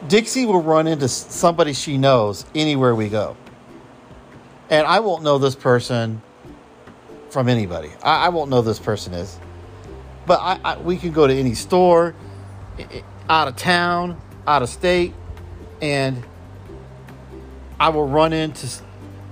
Dixie 0.07 0.45
will 0.45 0.61
run 0.61 0.87
into 0.87 1.07
somebody 1.07 1.73
she 1.73 1.97
knows 1.97 2.45
anywhere 2.55 2.95
we 2.95 3.09
go, 3.09 3.37
and 4.69 4.85
I 4.85 4.99
won't 4.99 5.23
know 5.23 5.37
this 5.37 5.55
person 5.55 6.21
from 7.29 7.49
anybody. 7.49 7.91
I, 8.03 8.25
I 8.25 8.29
won't 8.29 8.49
know 8.49 8.61
this 8.61 8.79
person 8.79 9.13
is, 9.13 9.39
but 10.27 10.39
I, 10.41 10.59
I, 10.63 10.77
we 10.77 10.97
can 10.97 11.11
go 11.11 11.25
to 11.25 11.33
any 11.33 11.55
store, 11.55 12.13
out 13.29 13.47
of 13.47 13.55
town, 13.55 14.21
out 14.45 14.61
of 14.61 14.69
state, 14.69 15.13
and 15.81 16.23
I 17.79 17.89
will 17.89 18.07
run 18.07 18.33
into 18.33 18.67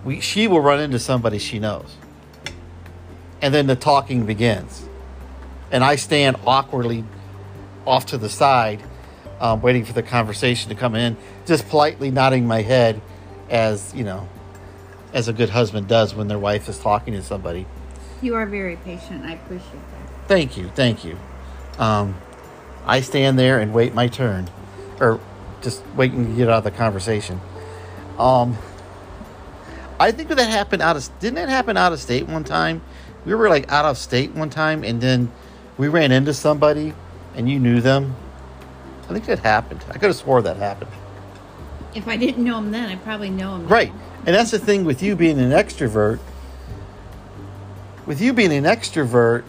we 0.05 0.21
she 0.21 0.47
will 0.47 0.61
run 0.61 0.79
into 0.79 0.99
somebody 0.99 1.37
she 1.37 1.59
knows. 1.59 1.95
And 3.41 3.53
then 3.53 3.67
the 3.67 3.75
talking 3.75 4.25
begins. 4.25 4.87
And 5.71 5.83
I 5.83 5.97
stand 5.97 6.37
awkwardly 6.45 7.03
off 7.85 8.07
to 8.07 8.17
the 8.17 8.29
side, 8.29 8.81
um, 9.39 9.61
waiting 9.61 9.83
for 9.83 9.93
the 9.93 10.03
conversation 10.03 10.69
to 10.69 10.75
come 10.75 10.95
in, 10.95 11.17
just 11.45 11.67
politely 11.67 12.11
nodding 12.11 12.47
my 12.47 12.61
head 12.61 13.01
as, 13.49 13.93
you 13.93 14.03
know, 14.03 14.29
as 15.13 15.27
a 15.27 15.33
good 15.33 15.49
husband 15.49 15.87
does 15.87 16.15
when 16.15 16.27
their 16.27 16.39
wife 16.39 16.69
is 16.69 16.79
talking 16.79 17.13
to 17.13 17.21
somebody. 17.21 17.65
You 18.21 18.35
are 18.35 18.45
very 18.45 18.77
patient. 18.77 19.25
I 19.25 19.33
appreciate 19.33 19.71
that. 19.73 19.94
Thank 20.27 20.57
you. 20.57 20.69
Thank 20.69 21.05
you. 21.05 21.17
Um, 21.77 22.15
I 22.85 23.01
stand 23.01 23.37
there 23.37 23.59
and 23.59 23.73
wait 23.73 23.93
my 23.93 24.07
turn, 24.07 24.49
or 24.99 25.19
just 25.61 25.83
waiting 25.95 26.25
to 26.27 26.35
get 26.35 26.49
out 26.49 26.59
of 26.59 26.63
the 26.63 26.71
conversation. 26.71 27.41
Um, 28.17 28.57
I 29.99 30.11
think 30.11 30.29
that 30.29 30.39
happened 30.39 30.81
out 30.81 30.95
of 30.95 31.09
didn't 31.19 31.35
that 31.35 31.49
happen 31.49 31.77
out 31.77 31.93
of 31.93 31.99
state 31.99 32.27
one 32.27 32.43
time? 32.43 32.81
We 33.25 33.33
were 33.33 33.49
like 33.49 33.71
out 33.71 33.85
of 33.85 33.97
state 33.97 34.33
one 34.33 34.49
time, 34.49 34.83
and 34.83 35.01
then 35.01 35.31
we 35.77 35.87
ran 35.87 36.11
into 36.11 36.33
somebody, 36.33 36.93
and 37.35 37.49
you 37.49 37.59
knew 37.59 37.81
them. 37.81 38.15
I 39.03 39.13
think 39.13 39.25
that 39.25 39.39
happened. 39.39 39.83
I 39.89 39.93
could 39.93 40.07
have 40.07 40.15
swore 40.15 40.41
that 40.41 40.57
happened. 40.57 40.91
If 41.93 42.07
I 42.07 42.17
didn't 42.17 42.43
know 42.43 42.57
him 42.57 42.71
then, 42.71 42.89
I 42.89 42.95
probably 42.97 43.29
know 43.29 43.55
him. 43.55 43.67
Right, 43.67 43.93
now. 43.93 44.01
and 44.25 44.35
that's 44.35 44.51
the 44.51 44.59
thing 44.59 44.83
with 44.83 45.01
you 45.01 45.15
being 45.15 45.39
an 45.39 45.51
extrovert. 45.51 46.19
With 48.05 48.21
you 48.21 48.33
being 48.33 48.51
an 48.51 48.65
extrovert, 48.65 49.43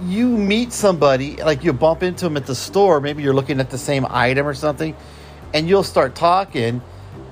you 0.00 0.28
meet 0.28 0.72
somebody 0.72 1.36
like 1.36 1.64
you 1.64 1.72
bump 1.72 2.02
into 2.02 2.26
them 2.26 2.36
at 2.36 2.46
the 2.46 2.54
store. 2.54 3.00
Maybe 3.00 3.22
you're 3.22 3.34
looking 3.34 3.60
at 3.60 3.70
the 3.70 3.78
same 3.78 4.06
item 4.08 4.46
or 4.46 4.54
something, 4.54 4.94
and 5.52 5.68
you'll 5.68 5.82
start 5.82 6.14
talking 6.14 6.80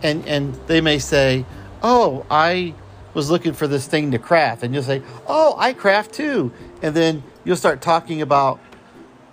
and 0.04 0.26
and 0.28 0.54
they 0.66 0.80
may 0.80 0.98
say, 0.98 1.44
"Oh, 1.82 2.24
I 2.30 2.74
was 3.14 3.30
looking 3.30 3.52
for 3.52 3.66
this 3.66 3.86
thing 3.86 4.12
to 4.12 4.18
craft," 4.18 4.62
and 4.62 4.72
you'll 4.74 4.84
say, 4.84 5.02
"Oh, 5.26 5.54
I 5.58 5.72
craft 5.72 6.12
too," 6.12 6.52
and 6.82 6.94
then 6.94 7.24
you'll 7.44 7.56
start 7.56 7.80
talking 7.80 8.22
about 8.22 8.60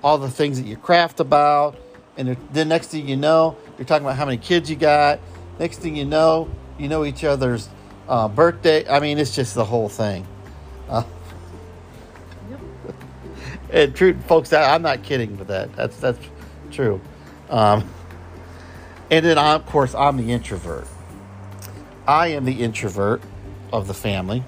all 0.03 0.17
the 0.17 0.29
things 0.29 0.59
that 0.59 0.67
you 0.67 0.77
craft 0.77 1.19
about, 1.19 1.75
and 2.17 2.35
the 2.53 2.65
next 2.65 2.87
thing 2.87 3.07
you 3.07 3.17
know, 3.17 3.55
you're 3.77 3.85
talking 3.85 4.05
about 4.05 4.17
how 4.17 4.25
many 4.25 4.37
kids 4.37 4.69
you 4.69 4.75
got. 4.75 5.19
Next 5.59 5.79
thing 5.79 5.95
you 5.95 6.05
know, 6.05 6.49
you 6.79 6.87
know 6.87 7.05
each 7.05 7.23
other's 7.23 7.69
uh, 8.07 8.27
birthday. 8.27 8.87
I 8.89 8.99
mean, 8.99 9.19
it's 9.19 9.35
just 9.35 9.53
the 9.53 9.65
whole 9.65 9.89
thing. 9.89 10.25
Uh, 10.89 11.03
and 13.71 13.95
true, 13.95 14.17
folks, 14.27 14.53
I'm 14.53 14.81
not 14.81 15.03
kidding 15.03 15.37
with 15.37 15.47
that. 15.47 15.73
That's 15.75 15.97
that's 15.97 16.19
true. 16.71 17.01
Um, 17.49 17.89
and 19.09 19.25
then, 19.25 19.37
of 19.37 19.65
course, 19.65 19.93
I'm 19.93 20.17
the 20.17 20.31
introvert. 20.31 20.87
I 22.07 22.27
am 22.27 22.45
the 22.45 22.63
introvert 22.63 23.21
of 23.73 23.87
the 23.87 23.93
family. 23.93 24.43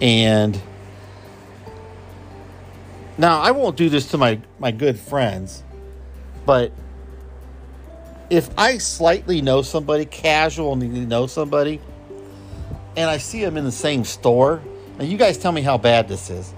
And 0.00 0.60
now 3.18 3.40
I 3.40 3.50
won't 3.50 3.76
do 3.76 3.88
this 3.88 4.10
to 4.12 4.18
my, 4.18 4.40
my 4.58 4.70
good 4.70 4.98
friends, 4.98 5.62
but 6.46 6.72
if 8.30 8.48
I 8.56 8.78
slightly 8.78 9.42
know 9.42 9.62
somebody, 9.62 10.04
casually 10.04 10.88
know 10.88 11.26
somebody, 11.26 11.80
and 12.96 13.10
I 13.10 13.18
see 13.18 13.44
them 13.44 13.56
in 13.56 13.64
the 13.64 13.72
same 13.72 14.04
store, 14.04 14.62
and 14.98 15.08
you 15.08 15.18
guys 15.18 15.36
tell 15.38 15.52
me 15.52 15.62
how 15.62 15.78
bad 15.78 16.08
this 16.08 16.30
is. 16.30 16.52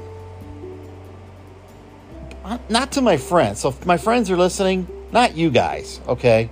Not 2.68 2.92
to 2.92 3.00
my 3.00 3.16
friends. 3.16 3.60
So 3.60 3.68
if 3.68 3.86
my 3.86 3.96
friends 3.96 4.30
are 4.30 4.36
listening, 4.36 4.88
not 5.12 5.36
you 5.36 5.50
guys, 5.50 6.00
okay? 6.08 6.50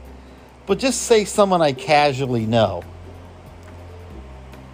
But 0.67 0.79
just 0.79 1.03
say 1.03 1.25
someone 1.25 1.63
I 1.63 1.73
casually 1.73 2.47
know. 2.47 2.85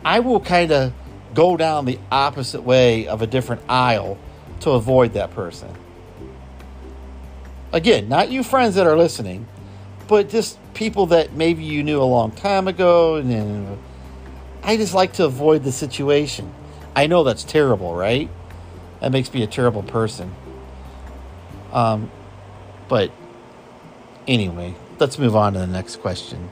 I 0.05 0.21
will 0.21 0.41
kind 0.41 0.71
of 0.71 0.93
go 1.33 1.57
down 1.57 1.87
the 1.87 1.99
opposite 2.13 2.63
way 2.63 3.07
of 3.07 3.23
a 3.23 3.27
different 3.27 3.63
aisle 3.69 4.19
to 4.61 4.71
avoid 4.71 5.15
that 5.15 5.31
person. 5.31 5.69
Again, 7.73 8.09
not 8.09 8.31
you 8.31 8.43
friends 8.43 8.75
that 8.75 8.87
are 8.87 8.97
listening, 8.97 9.47
but 10.07 10.29
just 10.29 10.59
people 10.75 11.07
that 11.07 11.33
maybe 11.33 11.65
you 11.65 11.83
knew 11.83 12.01
a 12.01 12.05
long 12.05 12.33
time 12.33 12.69
ago. 12.69 13.17
And 13.17 13.79
I 14.63 14.77
just 14.77 14.95
like 14.95 15.15
to 15.15 15.25
avoid 15.25 15.65
the 15.65 15.73
situation. 15.73 16.53
I 16.95 17.07
know 17.07 17.25
that's 17.25 17.45
terrible, 17.45 17.95
right? 17.95 18.29
That 19.01 19.11
makes 19.11 19.33
me 19.33 19.43
a 19.43 19.47
terrible 19.47 19.83
person. 19.83 20.35
Um, 21.75 22.11
but 22.89 23.11
Anyway, 24.27 24.75
let's 24.99 25.19
move 25.19 25.37
on 25.37 25.53
to 25.53 25.59
the 25.59 25.67
next 25.67 25.97
question. 25.97 26.49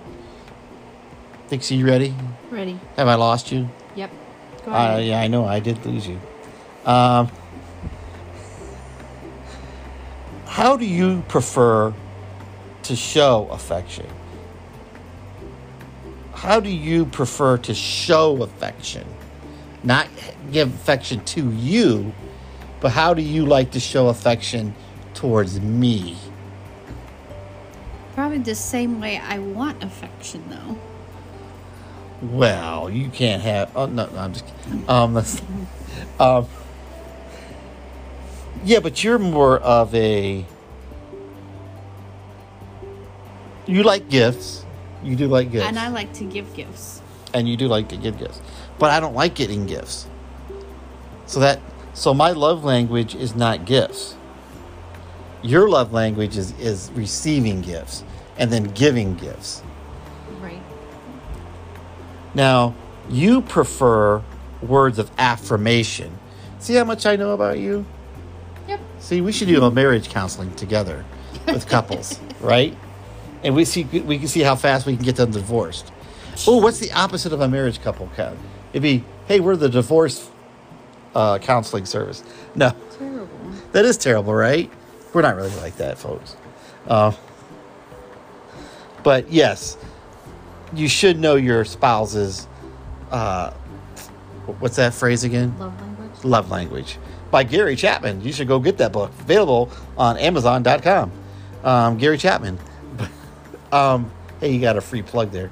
Dixie, 1.49 1.77
you 1.77 1.87
ready? 1.87 2.15
Ready. 2.51 2.79
Have 2.97 3.09
I 3.09 3.15
lost 3.15 3.51
you? 3.51 3.69
Yep. 3.97 4.11
Go 4.65 4.73
ahead. 4.73 4.97
Uh, 4.97 5.03
yeah, 5.03 5.21
I 5.21 5.29
know. 5.29 5.45
I 5.47 5.61
did 5.61 5.85
lose 5.87 6.07
you. 6.07 6.21
Um, 6.85 7.31
how 10.47 10.77
do 10.77 10.85
you 10.85 11.23
prefer 11.29 11.95
to 12.83 12.97
show 12.97 13.49
affection? 13.51 14.07
How 16.35 16.61
do 16.61 16.69
you 16.69 17.07
prefer 17.07 17.57
to 17.59 17.73
show 17.73 18.43
affection? 18.43 19.07
Not 19.83 20.09
give 20.51 20.75
affection 20.75 21.25
to 21.27 21.51
you, 21.53 22.13
but 22.81 22.91
how 22.91 23.15
do 23.15 23.23
you 23.23 23.47
like 23.47 23.71
to 23.73 23.81
show 23.81 24.09
affection 24.09 24.75
towards 25.23 25.61
me? 25.61 26.17
Probably 28.17 28.39
the 28.39 28.57
same 28.57 29.01
way 29.01 29.19
I 29.19 29.39
want 29.39 29.81
affection, 29.81 30.43
though. 30.51 30.77
Well, 32.27 32.91
you 32.91 33.09
can't 33.09 33.41
have. 33.41 33.71
Oh 33.77 33.87
no, 33.87 34.07
no 34.07 34.19
I'm 34.19 34.33
just. 34.33 34.45
Um, 34.89 35.17
um. 36.21 36.49
Yeah, 38.65 38.81
but 38.81 39.05
you're 39.05 39.21
more 39.21 39.61
of 39.61 39.95
a. 39.95 40.45
You 43.67 43.85
like 43.85 44.09
gifts. 44.09 44.65
You 45.05 45.15
do 45.15 45.29
like 45.29 45.53
gifts. 45.53 45.67
And 45.67 45.79
I 45.79 45.87
like 45.89 46.13
to 46.15 46.25
give 46.25 46.53
gifts. 46.55 47.01
And 47.33 47.49
you 47.49 47.57
do 47.57 47.69
like 47.69 47.89
to 47.91 47.97
give 47.97 48.19
gifts, 48.19 48.41
but 48.81 48.91
I 48.91 48.99
don't 48.99 49.15
like 49.15 49.37
getting 49.37 49.67
gifts. 49.67 50.09
So 51.27 51.39
that 51.39 51.61
so 51.95 52.13
my 52.13 52.33
love 52.33 52.65
language 52.65 53.15
is 53.15 53.37
not 53.37 53.65
gifts 53.65 54.17
your 55.43 55.69
love 55.69 55.93
language 55.93 56.37
is, 56.37 56.53
is 56.59 56.91
receiving 56.95 57.61
gifts 57.61 58.05
and 58.39 58.51
then 58.51 58.65
giving 58.65 59.15
gifts. 59.15 59.63
Right. 60.41 60.61
Now, 62.35 62.75
you 63.09 63.43
prefer 63.43 64.23
words 64.63 64.99
of 64.99 65.11
affirmation. 65.19 66.19
See 66.59 66.75
how 66.75 66.85
much 66.85 67.07
I 67.07 67.17
know 67.17 67.33
about 67.33 67.59
you? 67.59 67.85
Yep. 68.69 68.81
See, 69.01 69.21
we 69.21 69.33
should 69.33 69.49
do 69.49 69.63
a 69.65 69.71
marriage 69.71 70.09
counseling 70.09 70.55
together 70.55 71.05
with 71.47 71.67
couples, 71.67 72.21
right? 72.41 72.77
And 73.43 73.57
we 73.57 73.65
see 73.65 73.83
we 73.85 74.19
can 74.19 74.29
see 74.29 74.41
how 74.41 74.55
fast 74.55 74.87
we 74.87 74.95
can 74.95 75.05
get 75.05 75.17
them 75.17 75.33
divorced. 75.33 75.93
Oh, 76.47 76.59
what's 76.59 76.79
the 76.79 76.93
opposite 76.93 77.33
of 77.33 77.41
a 77.41 77.49
marriage 77.49 77.83
couple? 77.83 78.09
It'd 78.73 78.83
be, 78.83 79.05
hey, 79.27 79.41
we're 79.41 79.57
the 79.57 79.69
divorce 79.69 80.31
uh, 81.15 81.39
counseling 81.39 81.85
service. 81.85 82.25
No, 82.55 82.73
terrible. 82.97 83.29
That 83.73 83.85
is 83.85 83.99
terrible, 83.99 84.33
right? 84.33 84.71
We're 85.13 85.23
not 85.23 85.37
really 85.37 85.55
like 85.57 85.77
that, 85.77 85.99
folks. 85.99 86.37
Uh, 86.87 87.13
but 89.03 89.31
yes, 89.31 89.77
you 90.75 90.89
should 90.89 91.19
know 91.19 91.37
your 91.37 91.65
spouse's. 91.65 92.47
Uh, 93.11 93.51
what's 94.61 94.77
that 94.77 94.95
phrase 94.95 95.25
again? 95.25 95.57
Love 95.59 95.81
language. 95.81 96.25
Love 96.25 96.51
language 96.51 96.99
by 97.33 97.43
Gary 97.43 97.75
Chapman. 97.75 98.23
You 98.23 98.33
should 98.33 98.47
go 98.47 98.61
get 98.61 98.79
that 98.79 98.93
book. 98.93 99.11
Available 99.21 99.71
on 99.97 100.17
Amazon.com. 100.19 101.11
Um, 101.65 101.99
Gary 101.99 102.19
Chapman. 102.19 102.59
Um, 103.73 104.13
hey, 104.39 104.53
you 104.53 104.61
got 104.61 104.77
a 104.77 104.83
free 104.83 105.01
plug 105.01 105.31
there. 105.31 105.51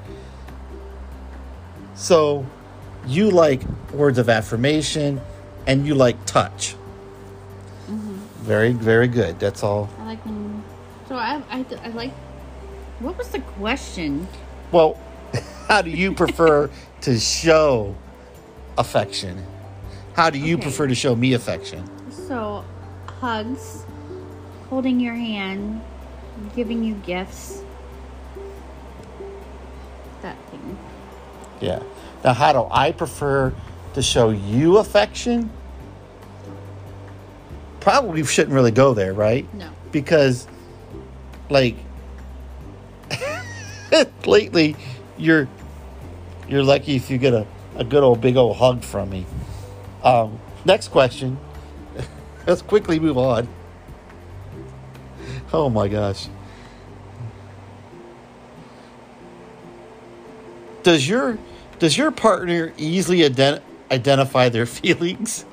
So, 1.94 2.44
you 3.07 3.31
like 3.31 3.62
words 3.94 4.18
of 4.18 4.29
affirmation, 4.29 5.23
and 5.66 5.87
you 5.87 5.94
like 5.94 6.23
touch. 6.27 6.77
Very, 8.40 8.72
very 8.72 9.09
good. 9.09 9.38
That's 9.38 9.62
all. 9.62 9.88
I 10.00 10.05
like 10.05 10.24
when. 10.24 10.62
So 11.09 11.14
I, 11.16 11.42
I, 11.50 11.64
I 11.85 11.88
like. 11.88 12.12
What 13.00 13.16
was 13.18 13.29
the 13.29 13.40
question? 13.40 14.26
Well, 14.72 14.98
how 15.68 15.83
do 15.83 15.90
you 15.90 16.12
prefer 16.14 16.70
to 17.03 17.18
show 17.18 17.94
affection? 18.79 19.44
How 20.14 20.31
do 20.31 20.38
you 20.38 20.55
Okay. 20.55 20.62
prefer 20.64 20.87
to 20.87 20.94
show 20.94 21.14
me 21.16 21.35
affection? 21.35 21.88
So, 22.11 22.64
hugs, 23.07 23.85
holding 24.68 25.00
your 25.00 25.14
hand, 25.14 25.81
giving 26.57 26.83
you 26.85 26.94
gifts. 26.94 27.62
That 30.22 30.37
thing. 30.50 30.79
Yeah. 31.61 31.83
Now, 32.24 32.35
how 32.35 32.53
do 32.53 32.68
I 32.70 32.92
prefer 32.92 33.55
to 33.94 34.03
show 34.03 34.31
you 34.31 34.79
affection? 34.79 35.50
Probably 37.81 38.25
shouldn't 38.25 38.55
really 38.55 38.71
go 38.71 38.95
there, 38.95 39.12
right? 39.12 39.53
No. 39.55 39.71
Because, 39.90 40.47
like, 41.49 41.77
lately, 44.27 44.77
you're 45.16 45.49
you're 46.49 46.62
lucky 46.62 46.97
if 46.97 47.11
you 47.11 47.19
get 47.19 47.33
a, 47.33 47.47
a 47.77 47.85
good 47.85 48.03
old 48.03 48.21
big 48.21 48.37
old 48.37 48.57
hug 48.57 48.83
from 48.83 49.11
me. 49.11 49.27
Um, 50.03 50.38
next 50.64 50.88
question. 50.88 51.38
Let's 52.47 52.62
quickly 52.62 52.99
move 52.99 53.19
on. 53.19 53.49
Oh 55.53 55.69
my 55.69 55.88
gosh. 55.88 56.29
Does 60.83 61.09
your 61.09 61.38
does 61.79 61.97
your 61.97 62.11
partner 62.11 62.73
easily 62.77 63.21
ident- 63.21 63.62
identify 63.90 64.49
their 64.49 64.66
feelings? 64.66 65.45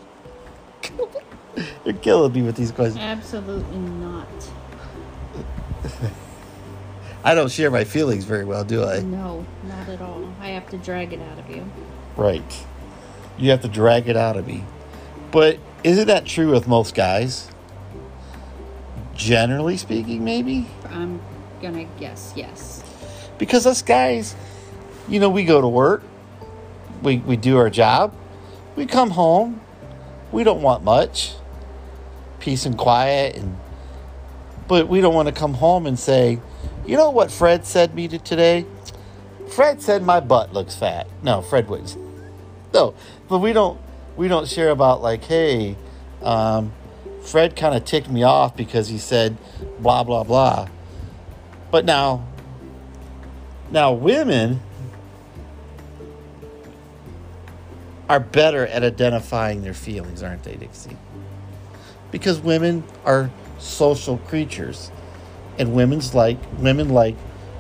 You're 1.86 1.96
killing 1.96 2.34
me 2.34 2.42
with 2.42 2.56
these 2.56 2.72
questions. 2.72 2.98
Absolutely 3.00 3.78
not. 3.78 4.28
I 7.24 7.34
don't 7.36 7.52
share 7.52 7.72
my 7.72 7.84
feelings 7.84 8.24
very 8.26 8.46
well, 8.46 8.64
do 8.64 8.84
I? 8.84 9.00
No, 9.00 9.46
not 9.64 9.90
at 9.90 10.02
all. 10.02 10.34
I 10.40 10.50
have 10.50 10.70
to 10.70 10.78
drag 10.78 11.14
it 11.14 11.22
out 11.22 11.40
of 11.40 11.50
you. 11.50 11.70
Right. 12.16 12.66
You 13.38 13.52
have 13.52 13.62
to 13.62 13.68
drag 13.68 14.08
it 14.08 14.16
out 14.16 14.38
of 14.38 14.48
me. 14.48 14.64
But 15.32 15.60
isn't 15.84 16.08
that 16.08 16.26
true 16.26 16.52
with 16.52 16.68
most 16.68 16.96
guys? 16.96 17.50
Generally 19.16 19.78
speaking, 19.78 20.24
maybe? 20.24 20.68
I'm 20.90 21.20
gonna 21.62 21.86
guess 22.00 22.34
yes. 22.36 22.84
Because 23.38 23.66
us 23.66 23.82
guys, 23.82 24.36
you 25.08 25.20
know, 25.20 25.30
we 25.30 25.44
go 25.44 25.60
to 25.60 25.68
work, 25.68 26.04
we, 27.02 27.18
we 27.18 27.36
do 27.36 27.58
our 27.58 27.70
job, 27.70 28.14
we 28.76 28.86
come 28.86 29.12
home, 29.12 29.60
we 30.32 30.44
don't 30.44 30.62
want 30.62 30.84
much 30.84 31.34
peace 32.40 32.66
and 32.66 32.78
quiet 32.78 33.36
and 33.36 33.58
but 34.68 34.88
we 34.88 35.02
don't 35.02 35.14
want 35.14 35.28
to 35.28 35.34
come 35.34 35.54
home 35.54 35.88
and 35.88 35.98
say 35.98 36.40
you 36.86 36.96
know 36.98 37.10
what 37.10 37.32
fred 37.32 37.66
said 37.66 37.94
me 37.96 38.08
to 38.08 38.18
today? 38.18 38.66
Fred 39.50 39.82
said 39.82 40.04
my 40.04 40.20
butt 40.20 40.54
looks 40.54 40.76
fat. 40.76 41.08
No 41.24 41.42
fred 41.42 41.70
wouldn't. 41.70 41.98
No 42.74 42.94
but 43.28 43.40
we 43.40 43.54
don't 43.54 43.80
we 44.16 44.28
don't 44.28 44.48
share 44.48 44.70
about 44.70 45.02
like 45.02 45.24
hey 45.24 45.76
um, 46.22 46.74
fred 47.22 47.56
kind 47.56 47.76
of 47.76 47.86
ticked 47.86 48.10
me 48.10 48.24
off 48.24 48.56
because 48.56 48.88
he 48.88 48.98
said 48.98 49.38
blah 49.80 50.04
blah 50.04 50.24
blah. 50.24 50.68
But 51.72 51.86
now 51.86 52.26
now 53.72 53.92
women 53.94 54.62
are 58.10 58.20
better 58.20 58.66
at 58.68 58.84
identifying 58.84 59.62
their 59.64 59.74
feelings 59.74 60.24
aren't 60.24 60.44
they 60.44 60.56
dixie 60.56 60.96
because 62.12 62.40
women 62.40 62.84
are 63.06 63.30
social 63.60 64.18
creatures 64.20 64.92
and 65.58 65.74
women's 65.74 66.14
like 66.14 66.38
women 66.60 66.90
like 66.90 67.16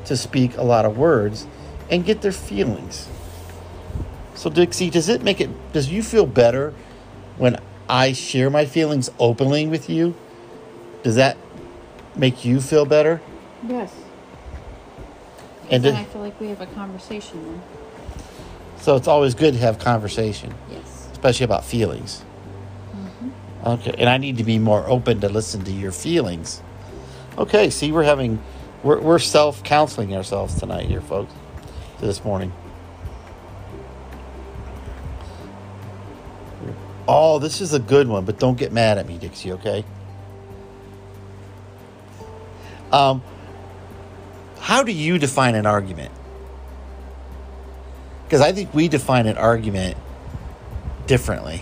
to 0.05 0.15
speak 0.15 0.55
a 0.57 0.63
lot 0.63 0.85
of 0.85 0.97
words 0.97 1.47
and 1.89 2.05
get 2.05 2.21
their 2.21 2.31
feelings 2.31 3.07
so 4.35 4.49
dixie 4.49 4.89
does 4.89 5.09
it 5.09 5.23
make 5.23 5.41
it 5.41 5.49
does 5.73 5.89
you 5.91 6.03
feel 6.03 6.25
better 6.25 6.73
when 7.37 7.59
i 7.89 8.13
share 8.13 8.49
my 8.49 8.65
feelings 8.65 9.09
openly 9.19 9.65
with 9.67 9.89
you 9.89 10.13
does 11.03 11.15
that 11.15 11.35
make 12.15 12.45
you 12.45 12.61
feel 12.61 12.85
better 12.85 13.21
Yes. 13.67 13.91
and 15.71 15.83
then 15.83 15.95
I 15.95 16.03
feel 16.05 16.21
like 16.21 16.39
we 16.39 16.47
have 16.49 16.61
a 16.61 16.67
conversation 16.67 17.43
then. 17.43 17.61
so 18.79 18.95
it's 18.95 19.07
always 19.07 19.33
good 19.33 19.55
to 19.55 19.59
have 19.59 19.79
conversation 19.79 20.53
Yes. 20.71 21.09
especially 21.13 21.45
about 21.45 21.65
feelings 21.65 22.23
okay 23.67 23.93
and 23.97 24.09
i 24.09 24.17
need 24.17 24.37
to 24.37 24.43
be 24.43 24.57
more 24.57 24.87
open 24.87 25.19
to 25.19 25.29
listen 25.29 25.63
to 25.63 25.71
your 25.71 25.91
feelings. 25.91 26.61
Okay 27.37 27.69
see 27.69 27.91
we're 27.91 28.03
having 28.03 28.41
we're, 28.83 28.99
we're 28.99 29.19
self-counseling 29.19 30.15
ourselves 30.15 30.59
tonight 30.59 30.85
here 30.85 31.01
folks 31.01 31.33
this 31.99 32.23
morning. 32.23 32.53
Oh 37.07 37.39
this 37.39 37.61
is 37.61 37.73
a 37.73 37.79
good 37.79 38.07
one 38.07 38.25
but 38.25 38.39
don't 38.39 38.57
get 38.57 38.71
mad 38.71 38.97
at 38.97 39.07
me 39.07 39.17
dixie 39.17 39.51
okay? 39.53 39.83
Um 42.91 43.21
how 44.59 44.83
do 44.83 44.91
you 44.91 45.17
define 45.17 45.55
an 45.55 45.65
argument? 45.65 46.13
Because 48.23 48.41
i 48.41 48.53
think 48.53 48.73
we 48.73 48.87
define 48.87 49.27
an 49.27 49.37
argument 49.37 49.97
differently 51.05 51.61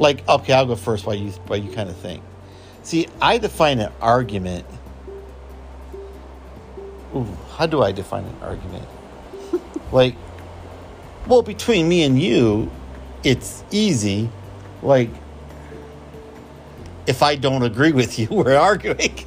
like 0.00 0.26
okay 0.28 0.54
i'll 0.54 0.66
go 0.66 0.74
first 0.74 1.06
while 1.06 1.14
you 1.14 1.30
while 1.46 1.58
you 1.58 1.70
kind 1.70 1.88
of 1.88 1.96
think. 1.96 2.24
See 2.82 3.06
i 3.22 3.38
define 3.38 3.78
an 3.78 3.92
argument 4.00 4.66
Ooh, 7.14 7.26
how 7.56 7.66
do 7.66 7.82
i 7.82 7.92
define 7.92 8.24
an 8.24 8.36
argument? 8.42 8.88
Like 9.92 10.14
well 11.26 11.42
between 11.42 11.88
me 11.88 12.04
and 12.04 12.20
you 12.20 12.70
it's 13.22 13.62
easy. 13.70 14.30
Like 14.82 15.10
if 17.06 17.22
i 17.22 17.36
don't 17.36 17.62
agree 17.62 17.92
with 17.92 18.18
you 18.18 18.26
we're 18.30 18.56
arguing. 18.56 19.26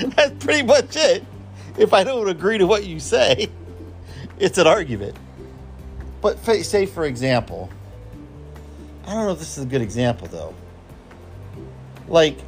That's 0.16 0.44
pretty 0.44 0.62
much 0.62 0.96
it. 0.96 1.24
If 1.76 1.92
i 1.92 2.02
don't 2.02 2.28
agree 2.28 2.58
to 2.58 2.66
what 2.66 2.84
you 2.84 2.98
say 2.98 3.48
it's 4.38 4.58
an 4.58 4.66
argument. 4.66 5.16
But 6.22 6.38
say 6.64 6.86
for 6.86 7.04
example 7.04 7.68
I 9.06 9.12
don't 9.12 9.26
know 9.26 9.32
if 9.32 9.38
this 9.38 9.58
is 9.58 9.64
a 9.64 9.66
good 9.66 9.82
example 9.82 10.28
though. 10.28 10.54
Like 12.08 12.40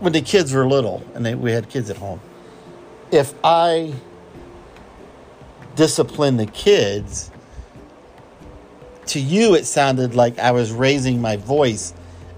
when 0.00 0.12
the 0.12 0.20
kids 0.20 0.52
were 0.52 0.66
little 0.66 1.02
and 1.14 1.24
they, 1.24 1.34
we 1.34 1.52
had 1.52 1.68
kids 1.68 1.90
at 1.90 1.96
home. 1.96 2.20
If 3.12 3.32
I 3.44 3.94
discipline 5.76 6.36
the 6.36 6.46
kids, 6.46 7.30
to 9.06 9.20
you 9.20 9.54
it 9.54 9.64
sounded 9.64 10.14
like 10.14 10.38
I 10.38 10.50
was 10.50 10.72
raising 10.72 11.20
my 11.20 11.36
voice 11.36 11.94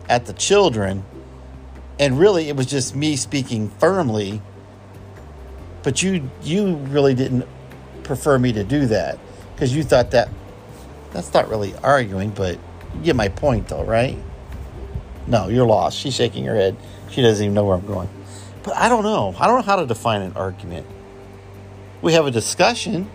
at 0.08 0.26
the 0.26 0.34
children, 0.34 1.04
and 1.98 2.18
really 2.18 2.48
it 2.48 2.56
was 2.56 2.66
just 2.66 2.94
me 2.94 3.16
speaking 3.16 3.70
firmly. 3.78 4.42
But 5.82 6.02
you 6.02 6.30
you 6.42 6.76
really 6.76 7.14
didn't 7.14 7.46
prefer 8.02 8.38
me 8.38 8.52
to 8.52 8.64
do 8.64 8.86
that 8.86 9.18
because 9.54 9.74
you 9.74 9.82
thought 9.82 10.10
that 10.10 10.28
that's 11.12 11.32
not 11.32 11.48
really 11.48 11.74
arguing, 11.76 12.30
but 12.30 12.58
you 12.94 13.02
get 13.02 13.16
my 13.16 13.28
point, 13.28 13.68
though, 13.68 13.84
right? 13.84 14.16
No, 15.26 15.48
you're 15.48 15.66
lost. 15.66 15.98
She's 15.98 16.14
shaking 16.14 16.44
her 16.44 16.54
head. 16.54 16.76
She 17.10 17.22
doesn't 17.22 17.42
even 17.44 17.54
know 17.54 17.64
where 17.64 17.76
I'm 17.76 17.86
going. 17.86 18.08
But 18.62 18.76
I 18.76 18.88
don't 18.88 19.02
know. 19.02 19.34
I 19.38 19.46
don't 19.46 19.56
know 19.56 19.62
how 19.62 19.76
to 19.76 19.86
define 19.86 20.22
an 20.22 20.32
argument. 20.34 20.86
We 22.02 22.12
have 22.12 22.26
a 22.26 22.30
discussion. 22.30 23.10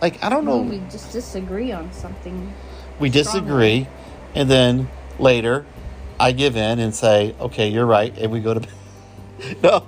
Like, 0.00 0.22
I 0.22 0.28
don't 0.28 0.44
know. 0.44 0.58
Well, 0.58 0.64
we 0.64 0.78
just 0.90 1.12
disagree 1.12 1.72
on 1.72 1.92
something. 1.92 2.52
we 2.98 3.08
disagree, 3.10 3.88
and 4.34 4.50
then 4.50 4.88
later 5.18 5.64
I 6.18 6.32
give 6.32 6.56
in 6.56 6.78
and 6.78 6.94
say, 6.94 7.34
okay, 7.40 7.68
you're 7.68 7.86
right, 7.86 8.16
and 8.18 8.30
we 8.30 8.40
go 8.40 8.54
to 8.54 8.60
bed. 8.60 9.62
no. 9.62 9.86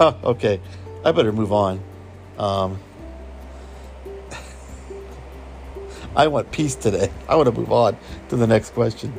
okay, 0.00 0.60
I 1.04 1.12
better 1.12 1.32
move 1.32 1.52
on. 1.52 1.80
Um, 2.38 2.78
I 6.16 6.28
want 6.28 6.50
peace 6.52 6.74
today. 6.74 7.10
I 7.28 7.36
want 7.36 7.46
to 7.46 7.52
move 7.52 7.72
on 7.72 7.96
to 8.28 8.36
the 8.36 8.46
next 8.46 8.70
question. 8.70 9.12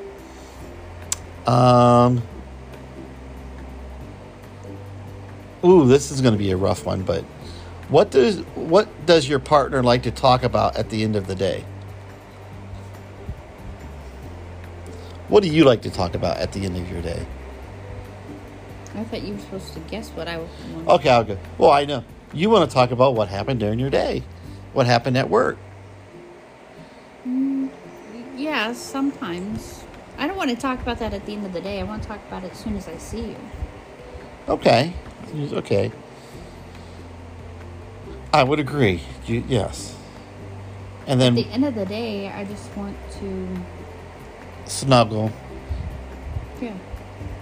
Um, 1.45 2.23
ooh, 5.63 5.85
this 5.87 6.11
is 6.11 6.21
going 6.21 6.33
to 6.33 6.37
be 6.37 6.51
a 6.51 6.57
rough 6.57 6.85
one, 6.85 7.03
but 7.03 7.23
what 7.89 8.09
does 8.09 8.39
what 8.55 8.87
does 9.05 9.29
your 9.29 9.39
partner 9.39 9.83
like 9.83 10.03
to 10.03 10.11
talk 10.11 10.43
about 10.43 10.75
at 10.75 10.89
the 10.89 11.03
end 11.03 11.15
of 11.15 11.27
the 11.27 11.35
day? 11.35 11.63
What 15.27 15.43
do 15.43 15.49
you 15.49 15.63
like 15.63 15.81
to 15.83 15.91
talk 15.91 16.15
about 16.15 16.37
at 16.37 16.51
the 16.51 16.65
end 16.65 16.77
of 16.77 16.89
your 16.89 17.01
day? 17.01 17.25
I 18.95 19.03
thought 19.03 19.23
you 19.23 19.33
were 19.33 19.39
supposed 19.39 19.73
to 19.73 19.79
guess 19.81 20.09
what 20.11 20.27
I 20.27 20.37
was. 20.37 20.49
Okay, 20.87 21.09
I'll 21.09 21.23
go. 21.23 21.37
Well, 21.57 21.71
I 21.71 21.85
know 21.85 22.03
you 22.33 22.49
want 22.49 22.69
to 22.69 22.73
talk 22.73 22.91
about 22.91 23.15
what 23.15 23.27
happened 23.27 23.59
during 23.59 23.79
your 23.79 23.89
day, 23.89 24.23
what 24.73 24.85
happened 24.85 25.17
at 25.17 25.29
work. 25.29 25.57
Yeah, 28.65 28.73
sometimes. 28.73 29.83
I 30.17 30.25
don't 30.25 30.37
want 30.37 30.49
to 30.49 30.55
talk 30.55 30.81
about 30.81 30.97
that 30.97 31.13
at 31.13 31.27
the 31.27 31.33
end 31.33 31.45
of 31.45 31.53
the 31.53 31.61
day. 31.61 31.79
I 31.79 31.83
want 31.83 32.01
to 32.01 32.07
talk 32.07 32.19
about 32.27 32.43
it 32.43 32.51
as 32.51 32.57
soon 32.57 32.75
as 32.75 32.87
I 32.87 32.97
see 32.97 33.21
you. 33.21 33.37
Okay, 34.49 34.91
okay. 35.35 35.91
I 38.33 38.41
would 38.41 38.59
agree. 38.59 39.01
You, 39.27 39.43
yes. 39.47 39.95
And 41.05 41.21
then. 41.21 41.37
At 41.37 41.45
the 41.45 41.51
end 41.51 41.63
of 41.65 41.75
the 41.75 41.85
day, 41.85 42.29
I 42.29 42.43
just 42.43 42.75
want 42.75 42.97
to. 43.19 43.47
snuggle. 44.65 45.31
Yeah. 46.59 46.73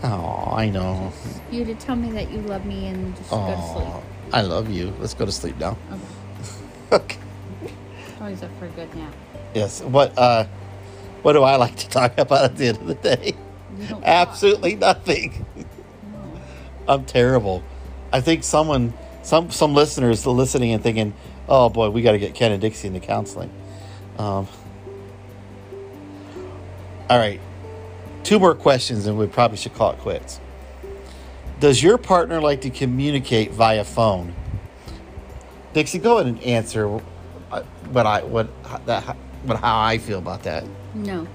Oh, 0.03 0.51
I 0.53 0.69
know. 0.69 1.13
You 1.49 1.63
to 1.63 1.75
tell 1.75 1.95
me 1.95 2.11
that 2.11 2.31
you 2.31 2.39
love 2.39 2.65
me 2.65 2.87
and 2.87 3.15
just 3.15 3.29
go 3.29 3.47
to 3.47 3.73
sleep. 3.73 4.03
I 4.33 4.41
love 4.41 4.69
you. 4.69 4.93
Let's 4.99 5.13
go 5.13 5.25
to 5.25 5.31
sleep 5.31 5.57
now. 5.57 5.77
Okay. 5.89 6.03
Okay. 6.91 7.17
Always 8.19 8.43
up 8.43 8.51
for 8.59 8.65
a 8.65 8.69
good 8.69 8.93
nap. 8.95 9.13
Yes. 9.55 9.81
What 9.81 10.15
uh 10.17 10.45
what 11.23 11.33
do 11.33 11.41
I 11.43 11.55
like 11.55 11.75
to 11.77 11.89
talk 11.89 12.17
about 12.17 12.45
at 12.45 12.57
the 12.57 12.67
end 12.67 12.77
of 12.77 12.87
the 12.87 12.95
day? 12.95 13.35
Talk. 13.87 14.03
Absolutely 14.05 14.75
nothing. 14.75 15.45
No. 15.55 16.41
I'm 16.87 17.05
terrible. 17.05 17.63
I 18.11 18.21
think 18.21 18.43
someone 18.43 18.93
some 19.23 19.49
some 19.49 19.73
listeners 19.73 20.27
are 20.27 20.29
listening 20.29 20.73
and 20.73 20.83
thinking, 20.83 21.13
"Oh 21.49 21.69
boy, 21.69 21.89
we 21.89 22.01
got 22.01 22.11
to 22.11 22.19
get 22.19 22.35
Ken 22.35 22.51
and 22.51 22.61
Dixie 22.61 22.87
into 22.87 22.99
counseling." 22.99 23.49
Um 24.19 24.47
All 27.09 27.17
right. 27.17 27.41
Two 28.23 28.39
more 28.39 28.55
questions 28.55 29.07
and 29.07 29.17
we 29.17 29.27
probably 29.27 29.57
should 29.57 29.73
call 29.73 29.91
it 29.91 29.99
quits. 29.99 30.39
Does 31.59 31.81
your 31.81 31.97
partner 31.97 32.41
like 32.41 32.61
to 32.61 32.69
communicate 32.69 33.51
via 33.51 33.83
phone? 33.83 34.35
Dixie, 35.73 35.99
go 35.99 36.19
ahead 36.19 36.27
and 36.27 36.41
answer 36.43 37.01
uh, 37.51 37.61
what 37.91 38.05
I 38.05 38.23
what 38.23 38.47
that 38.85 39.03
what 39.43 39.59
how 39.59 39.81
I 39.81 39.97
feel 39.97 40.19
about 40.19 40.43
that. 40.43 40.63
No. 40.93 41.27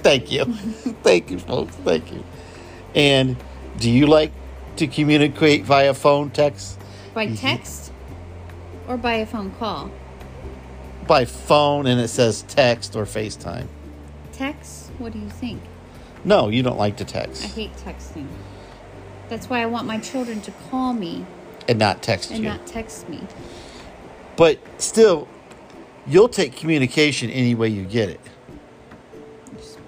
Thank 0.00 0.32
you. 0.32 0.44
Thank 1.02 1.30
you, 1.30 1.38
folks. 1.38 1.74
Thank 1.76 2.12
you. 2.12 2.24
And 2.94 3.36
do 3.78 3.90
you 3.90 4.06
like 4.06 4.32
to 4.76 4.86
communicate 4.86 5.64
via 5.64 5.94
phone, 5.94 6.30
text? 6.30 6.78
By 7.14 7.34
text 7.34 7.92
or 8.88 8.96
by 8.96 9.14
a 9.14 9.26
phone 9.26 9.52
call? 9.52 9.90
By 11.06 11.24
phone 11.24 11.86
and 11.86 12.00
it 12.00 12.08
says 12.08 12.42
text 12.42 12.96
or 12.96 13.04
FaceTime. 13.04 13.66
Text? 14.32 14.90
What 14.98 15.12
do 15.12 15.18
you 15.18 15.28
think? 15.28 15.62
No, 16.24 16.48
you 16.48 16.62
don't 16.62 16.78
like 16.78 16.96
to 16.98 17.04
text. 17.04 17.44
I 17.44 17.48
hate 17.48 17.76
texting. 17.76 18.26
That's 19.28 19.48
why 19.48 19.62
I 19.62 19.66
want 19.66 19.86
my 19.86 19.98
children 19.98 20.40
to 20.42 20.50
call 20.70 20.92
me 20.92 21.26
and 21.68 21.78
not 21.78 22.02
text 22.02 22.30
you. 22.30 22.36
and 22.36 22.44
you. 22.44 22.50
not 22.50 22.66
text 22.66 23.08
me. 23.08 23.20
but 24.36 24.58
still, 24.78 25.28
you'll 26.06 26.28
take 26.28 26.56
communication 26.56 27.30
any 27.30 27.54
way 27.54 27.68
you 27.68 27.84
get 27.84 28.08
it. 28.08 28.20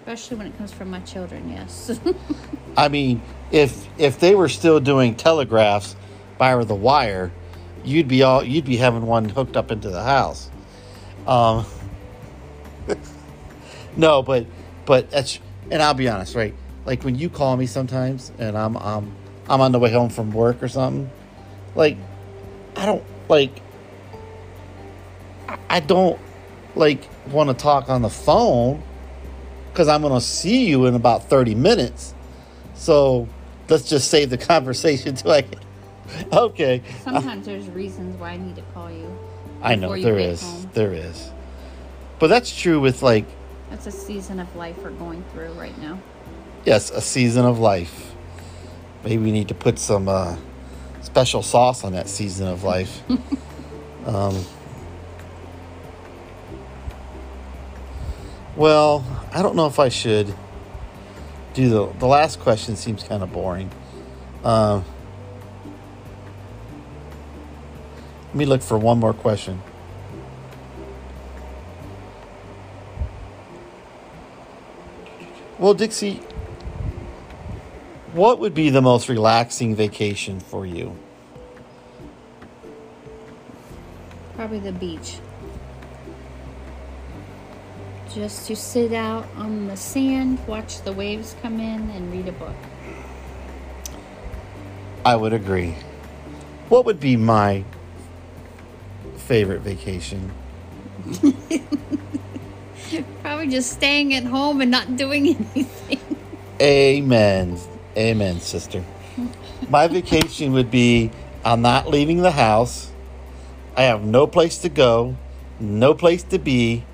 Especially 0.06 0.36
when 0.36 0.46
it 0.48 0.58
comes 0.58 0.70
from 0.70 0.90
my 0.90 1.00
children, 1.00 1.48
yes. 1.48 1.98
I 2.76 2.88
mean, 2.88 3.22
if 3.50 3.88
if 3.96 4.20
they 4.20 4.34
were 4.34 4.50
still 4.50 4.78
doing 4.78 5.14
telegraphs 5.14 5.96
by 6.36 6.62
the 6.62 6.74
wire, 6.74 7.32
you'd 7.84 8.06
be 8.06 8.22
all 8.22 8.44
you'd 8.44 8.66
be 8.66 8.76
having 8.76 9.06
one 9.06 9.30
hooked 9.30 9.56
up 9.56 9.70
into 9.70 9.88
the 9.88 10.02
house. 10.02 10.50
Um, 11.26 11.64
no, 13.96 14.22
but 14.22 14.44
but 14.84 15.10
that's 15.10 15.38
and 15.70 15.80
I'll 15.82 15.94
be 15.94 16.10
honest, 16.10 16.34
right? 16.34 16.54
Like 16.84 17.02
when 17.02 17.14
you 17.14 17.30
call 17.30 17.56
me 17.56 17.64
sometimes, 17.64 18.30
and 18.38 18.58
I'm 18.58 18.76
I'm 18.76 19.10
I'm 19.48 19.62
on 19.62 19.72
the 19.72 19.78
way 19.78 19.90
home 19.90 20.10
from 20.10 20.32
work 20.32 20.62
or 20.62 20.68
something, 20.68 21.10
like 21.74 21.96
I 22.76 22.84
don't 22.84 23.04
like 23.30 23.58
I- 25.70 25.80
don't 25.80 26.20
like 26.76 27.08
want 27.30 27.48
to 27.48 27.54
talk 27.54 27.88
on 27.88 28.02
the 28.02 28.10
phone 28.10 28.82
because 29.74 29.88
I'm 29.88 30.02
going 30.02 30.14
to 30.14 30.20
see 30.20 30.66
you 30.66 30.86
in 30.86 30.94
about 30.94 31.24
30 31.24 31.56
minutes. 31.56 32.14
So 32.74 33.28
let's 33.68 33.88
just 33.88 34.08
save 34.08 34.30
the 34.30 34.38
conversation 34.52 35.16
till 35.16 35.32
I 35.32 35.42
can. 35.42 35.58
Okay. 36.32 36.82
Sometimes 37.02 37.46
there's 37.46 37.68
reasons 37.70 38.16
why 38.20 38.32
I 38.32 38.36
need 38.36 38.54
to 38.56 38.62
call 38.74 38.92
you. 38.92 39.18
I 39.62 39.74
know 39.74 39.94
you 39.94 40.04
there 40.04 40.18
is. 40.18 40.42
home. 40.42 40.70
There 40.74 40.92
is. 40.92 41.30
But 42.20 42.28
that's 42.28 42.54
true 42.54 42.78
with 42.78 43.02
like, 43.02 43.24
That's 43.70 43.86
a 43.86 43.90
season 43.90 44.38
of 44.38 44.54
life 44.54 44.76
we're 44.78 44.90
going 44.90 45.24
through 45.32 45.52
right 45.54 45.76
now. 45.80 45.98
yes, 46.64 46.90
a 46.90 47.00
season 47.00 47.46
of 47.46 47.58
life. 47.58 48.12
Maybe 49.02 49.16
we 49.16 49.32
need 49.32 49.48
to 49.48 49.54
put 49.54 49.78
some 49.78 50.06
uh, 50.08 50.36
special 51.00 51.42
sauce 51.42 51.82
on 51.82 51.92
that 51.94 52.08
season 52.08 52.46
of 52.46 52.62
life. 52.62 53.02
um, 54.06 54.44
well, 58.56 59.04
I 59.32 59.42
don't 59.42 59.56
know 59.56 59.66
if 59.66 59.78
I 59.78 59.88
should 59.88 60.34
do 61.54 61.68
the 61.68 61.92
the 61.98 62.06
last 62.06 62.40
question. 62.40 62.76
Seems 62.76 63.02
kind 63.02 63.22
of 63.22 63.32
boring. 63.32 63.70
Um, 64.44 64.84
let 68.28 68.34
me 68.34 68.46
look 68.46 68.62
for 68.62 68.76
one 68.78 68.98
more 68.98 69.14
question. 69.14 69.60
Well, 75.58 75.72
Dixie, 75.72 76.20
what 78.12 78.38
would 78.40 78.54
be 78.54 78.70
the 78.70 78.82
most 78.82 79.08
relaxing 79.08 79.74
vacation 79.74 80.40
for 80.40 80.66
you? 80.66 80.96
Probably 84.34 84.58
the 84.58 84.72
beach. 84.72 85.20
Just 88.14 88.46
to 88.46 88.54
sit 88.54 88.92
out 88.92 89.26
on 89.34 89.66
the 89.66 89.76
sand, 89.76 90.38
watch 90.46 90.82
the 90.82 90.92
waves 90.92 91.34
come 91.42 91.58
in, 91.58 91.90
and 91.90 92.12
read 92.12 92.28
a 92.28 92.32
book. 92.32 92.54
I 95.04 95.16
would 95.16 95.32
agree. 95.32 95.74
What 96.68 96.84
would 96.86 97.00
be 97.00 97.16
my 97.16 97.64
favorite 99.16 99.62
vacation? 99.62 100.30
Probably 103.22 103.48
just 103.48 103.72
staying 103.72 104.14
at 104.14 104.22
home 104.22 104.60
and 104.60 104.70
not 104.70 104.96
doing 104.96 105.26
anything. 105.56 105.98
Amen. 106.62 107.58
Amen, 107.96 108.38
sister. 108.38 108.84
My 109.68 109.88
vacation 109.88 110.52
would 110.52 110.70
be 110.70 111.10
I'm 111.44 111.62
not 111.62 111.88
leaving 111.88 112.22
the 112.22 112.30
house. 112.30 112.92
I 113.76 113.82
have 113.82 114.04
no 114.04 114.28
place 114.28 114.58
to 114.58 114.68
go, 114.68 115.16
no 115.58 115.94
place 115.94 116.22
to 116.22 116.38
be, 116.38 116.84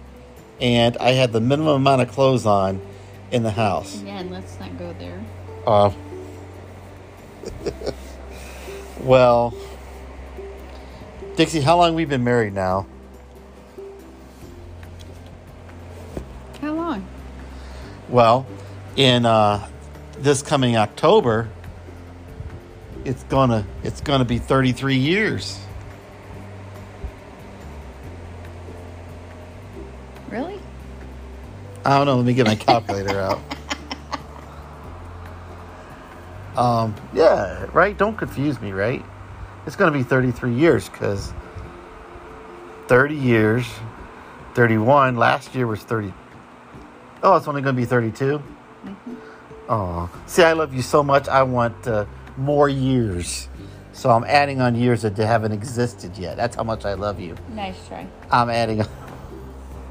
and 0.60 0.96
I 0.98 1.10
had 1.12 1.32
the 1.32 1.40
minimum 1.40 1.76
amount 1.76 2.02
of 2.02 2.10
clothes 2.10 2.46
on 2.46 2.80
in 3.30 3.42
the 3.42 3.50
house. 3.50 4.02
Yeah, 4.02 4.20
and 4.20 4.30
let's 4.30 4.58
not 4.60 4.78
go 4.78 4.92
there. 4.94 5.20
Uh, 5.66 5.92
well, 9.00 9.54
Dixie, 11.36 11.60
how 11.60 11.78
long 11.78 11.94
we 11.94 12.04
been 12.04 12.24
married 12.24 12.52
now? 12.52 12.86
How 16.60 16.74
long? 16.74 17.06
Well, 18.08 18.46
in 18.96 19.24
uh, 19.24 19.66
this 20.18 20.42
coming 20.42 20.76
October, 20.76 21.48
it's 23.04 23.22
gonna 23.24 23.66
it's 23.82 24.02
gonna 24.02 24.26
be 24.26 24.38
33 24.38 24.96
years. 24.96 25.58
I 31.84 31.96
don't 31.96 32.06
know. 32.06 32.16
Let 32.16 32.26
me 32.26 32.34
get 32.34 32.46
my 32.46 32.56
calculator 32.56 33.18
out. 33.20 33.40
Um, 36.56 36.94
yeah, 37.14 37.66
right. 37.72 37.96
Don't 37.96 38.18
confuse 38.18 38.60
me, 38.60 38.72
right? 38.72 39.02
It's 39.66 39.76
gonna 39.76 39.96
be 39.96 40.02
33 40.02 40.52
years 40.52 40.88
because 40.88 41.32
30 42.88 43.14
years, 43.14 43.66
31. 44.54 45.16
Last 45.16 45.54
year 45.54 45.66
was 45.66 45.82
30. 45.82 46.12
Oh, 47.22 47.36
it's 47.36 47.46
only 47.46 47.62
gonna 47.62 47.76
be 47.76 47.84
32. 47.84 48.42
Oh, 49.68 50.10
see, 50.26 50.42
I 50.42 50.52
love 50.52 50.74
you 50.74 50.82
so 50.82 51.02
much. 51.02 51.28
I 51.28 51.44
want 51.44 51.86
uh, 51.86 52.04
more 52.36 52.68
years, 52.68 53.48
so 53.92 54.10
I'm 54.10 54.24
adding 54.24 54.60
on 54.60 54.74
years 54.74 55.02
that 55.02 55.16
haven't 55.16 55.52
existed 55.52 56.18
yet. 56.18 56.36
That's 56.36 56.56
how 56.56 56.64
much 56.64 56.84
I 56.84 56.94
love 56.94 57.20
you. 57.20 57.36
Nice 57.54 57.76
try. 57.86 58.06
I'm 58.30 58.50
adding. 58.50 58.82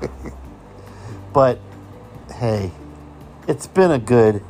but 1.33 1.59
hey, 2.39 2.71
it's 3.47 3.67
been 3.67 3.91
a 3.91 3.99
good. 3.99 4.41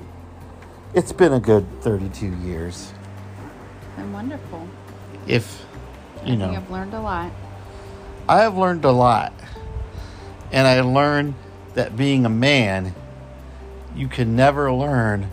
It's 0.94 1.12
been 1.12 1.34
a 1.34 1.40
good 1.40 1.66
32 1.82 2.28
years. 2.38 2.94
And 3.98 4.14
wonderful. 4.14 4.68
If 5.28 5.66
you 6.24 6.34
I 6.34 6.36
know, 6.36 6.52
I've 6.52 6.70
learned 6.70 6.94
a 6.94 7.02
lot. 7.02 7.32
I 8.28 8.42
have 8.42 8.56
learned 8.56 8.86
a 8.86 8.92
lot, 8.92 9.34
and 10.52 10.68
I 10.68 10.82
learned 10.82 11.34
that 11.74 11.98
being 11.98 12.26
a 12.26 12.30
man 12.30 12.94
you 13.96 14.08
can 14.08 14.36
never 14.36 14.72
learn 14.72 15.30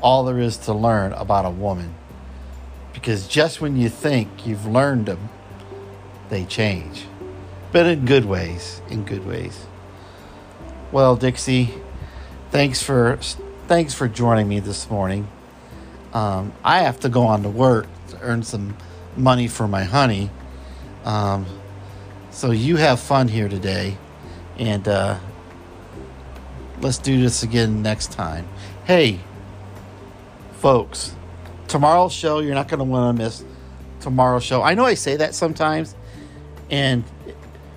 all 0.00 0.24
there 0.24 0.38
is 0.38 0.56
to 0.58 0.72
learn 0.72 1.12
about 1.12 1.44
a 1.44 1.50
woman. 1.50 1.94
Because 2.94 3.28
just 3.28 3.60
when 3.60 3.76
you 3.76 3.88
think 3.88 4.46
you've 4.46 4.66
learned 4.66 5.06
them, 5.06 5.28
they 6.30 6.44
change. 6.46 7.06
But 7.70 7.86
in 7.86 8.06
good 8.06 8.24
ways, 8.24 8.80
in 8.88 9.04
good 9.04 9.26
ways. 9.26 9.66
Well, 10.92 11.16
Dixie, 11.16 11.72
thanks 12.50 12.82
for 12.82 13.16
thanks 13.66 13.94
for 13.94 14.08
joining 14.08 14.46
me 14.46 14.60
this 14.60 14.90
morning. 14.90 15.26
Um, 16.12 16.52
I 16.62 16.80
have 16.80 17.00
to 17.00 17.08
go 17.08 17.22
on 17.22 17.44
to 17.44 17.48
work 17.48 17.86
to 18.08 18.20
earn 18.20 18.42
some 18.42 18.76
money 19.16 19.48
for 19.48 19.66
my 19.66 19.84
honey. 19.84 20.28
Um, 21.06 21.46
so 22.30 22.50
you 22.50 22.76
have 22.76 23.00
fun 23.00 23.28
here 23.28 23.48
today, 23.48 23.96
and 24.58 24.86
uh, 24.86 25.18
let's 26.82 26.98
do 26.98 27.22
this 27.22 27.42
again 27.42 27.80
next 27.80 28.12
time. 28.12 28.46
Hey, 28.84 29.18
folks, 30.58 31.16
tomorrow's 31.68 32.12
show 32.12 32.40
you're 32.40 32.54
not 32.54 32.68
going 32.68 32.80
to 32.80 32.84
want 32.84 33.16
to 33.16 33.24
miss 33.24 33.42
tomorrow's 34.00 34.44
show. 34.44 34.60
I 34.60 34.74
know 34.74 34.84
I 34.84 34.92
say 34.92 35.16
that 35.16 35.34
sometimes, 35.34 35.94
and 36.70 37.02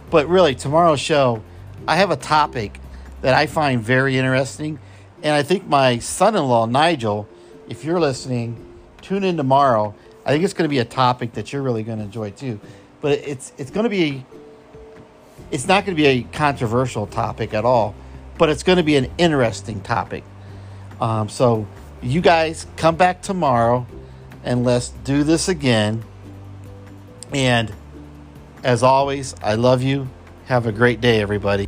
but 0.10 0.28
really 0.28 0.54
tomorrow's 0.54 1.00
show, 1.00 1.42
I 1.88 1.96
have 1.96 2.12
a 2.12 2.18
topic 2.18 2.78
that 3.22 3.34
I 3.34 3.48
find 3.48 3.82
very 3.82 4.18
interesting, 4.18 4.80
and 5.24 5.34
I 5.34 5.44
think 5.44 5.68
my 5.68 6.00
son-in-law 6.00 6.68
Nigel, 6.68 7.28
if 7.68 7.84
you're 7.84 8.00
listening, 8.00 8.64
tune 9.02 9.24
in 9.24 9.38
tomorrow. 9.38 9.96
I 10.26 10.32
think 10.32 10.44
it's 10.44 10.54
going 10.54 10.66
to 10.66 10.70
be 10.70 10.80
a 10.80 10.86
topic 10.86 11.34
that 11.34 11.54
you're 11.54 11.62
really 11.62 11.84
going 11.84 12.00
to 12.00 12.06
enjoy 12.06 12.32
too. 12.32 12.60
But 13.02 13.20
it's 13.20 13.54
it's 13.58 13.72
going 13.72 13.84
to 13.84 13.90
be 13.90 14.26
it's 15.52 15.68
not 15.68 15.86
going 15.86 15.96
to 15.96 16.02
be 16.02 16.08
a 16.08 16.24
controversial 16.24 17.08
topic 17.08 17.54
at 17.54 17.66
all, 17.66 17.96
but 18.38 18.50
it's 18.50 18.64
going 18.64 18.78
to 18.78 18.84
be 18.84 18.96
an 18.96 19.12
interesting 19.18 19.82
topic. 19.82 20.24
Um, 21.00 21.30
so 21.30 21.68
you 22.02 22.22
guys 22.22 22.66
come 22.78 22.96
back 22.96 23.22
tomorrow 23.22 23.86
and 24.44 24.64
let's 24.64 24.90
do 24.90 25.24
this 25.24 25.50
again. 25.50 26.04
And 27.34 27.72
as 28.64 28.84
always, 28.84 29.36
I 29.44 29.56
love 29.56 29.82
you. 29.82 30.08
Have 30.46 30.68
a 30.68 30.72
great 30.72 31.02
day, 31.02 31.22
everybody. 31.22 31.68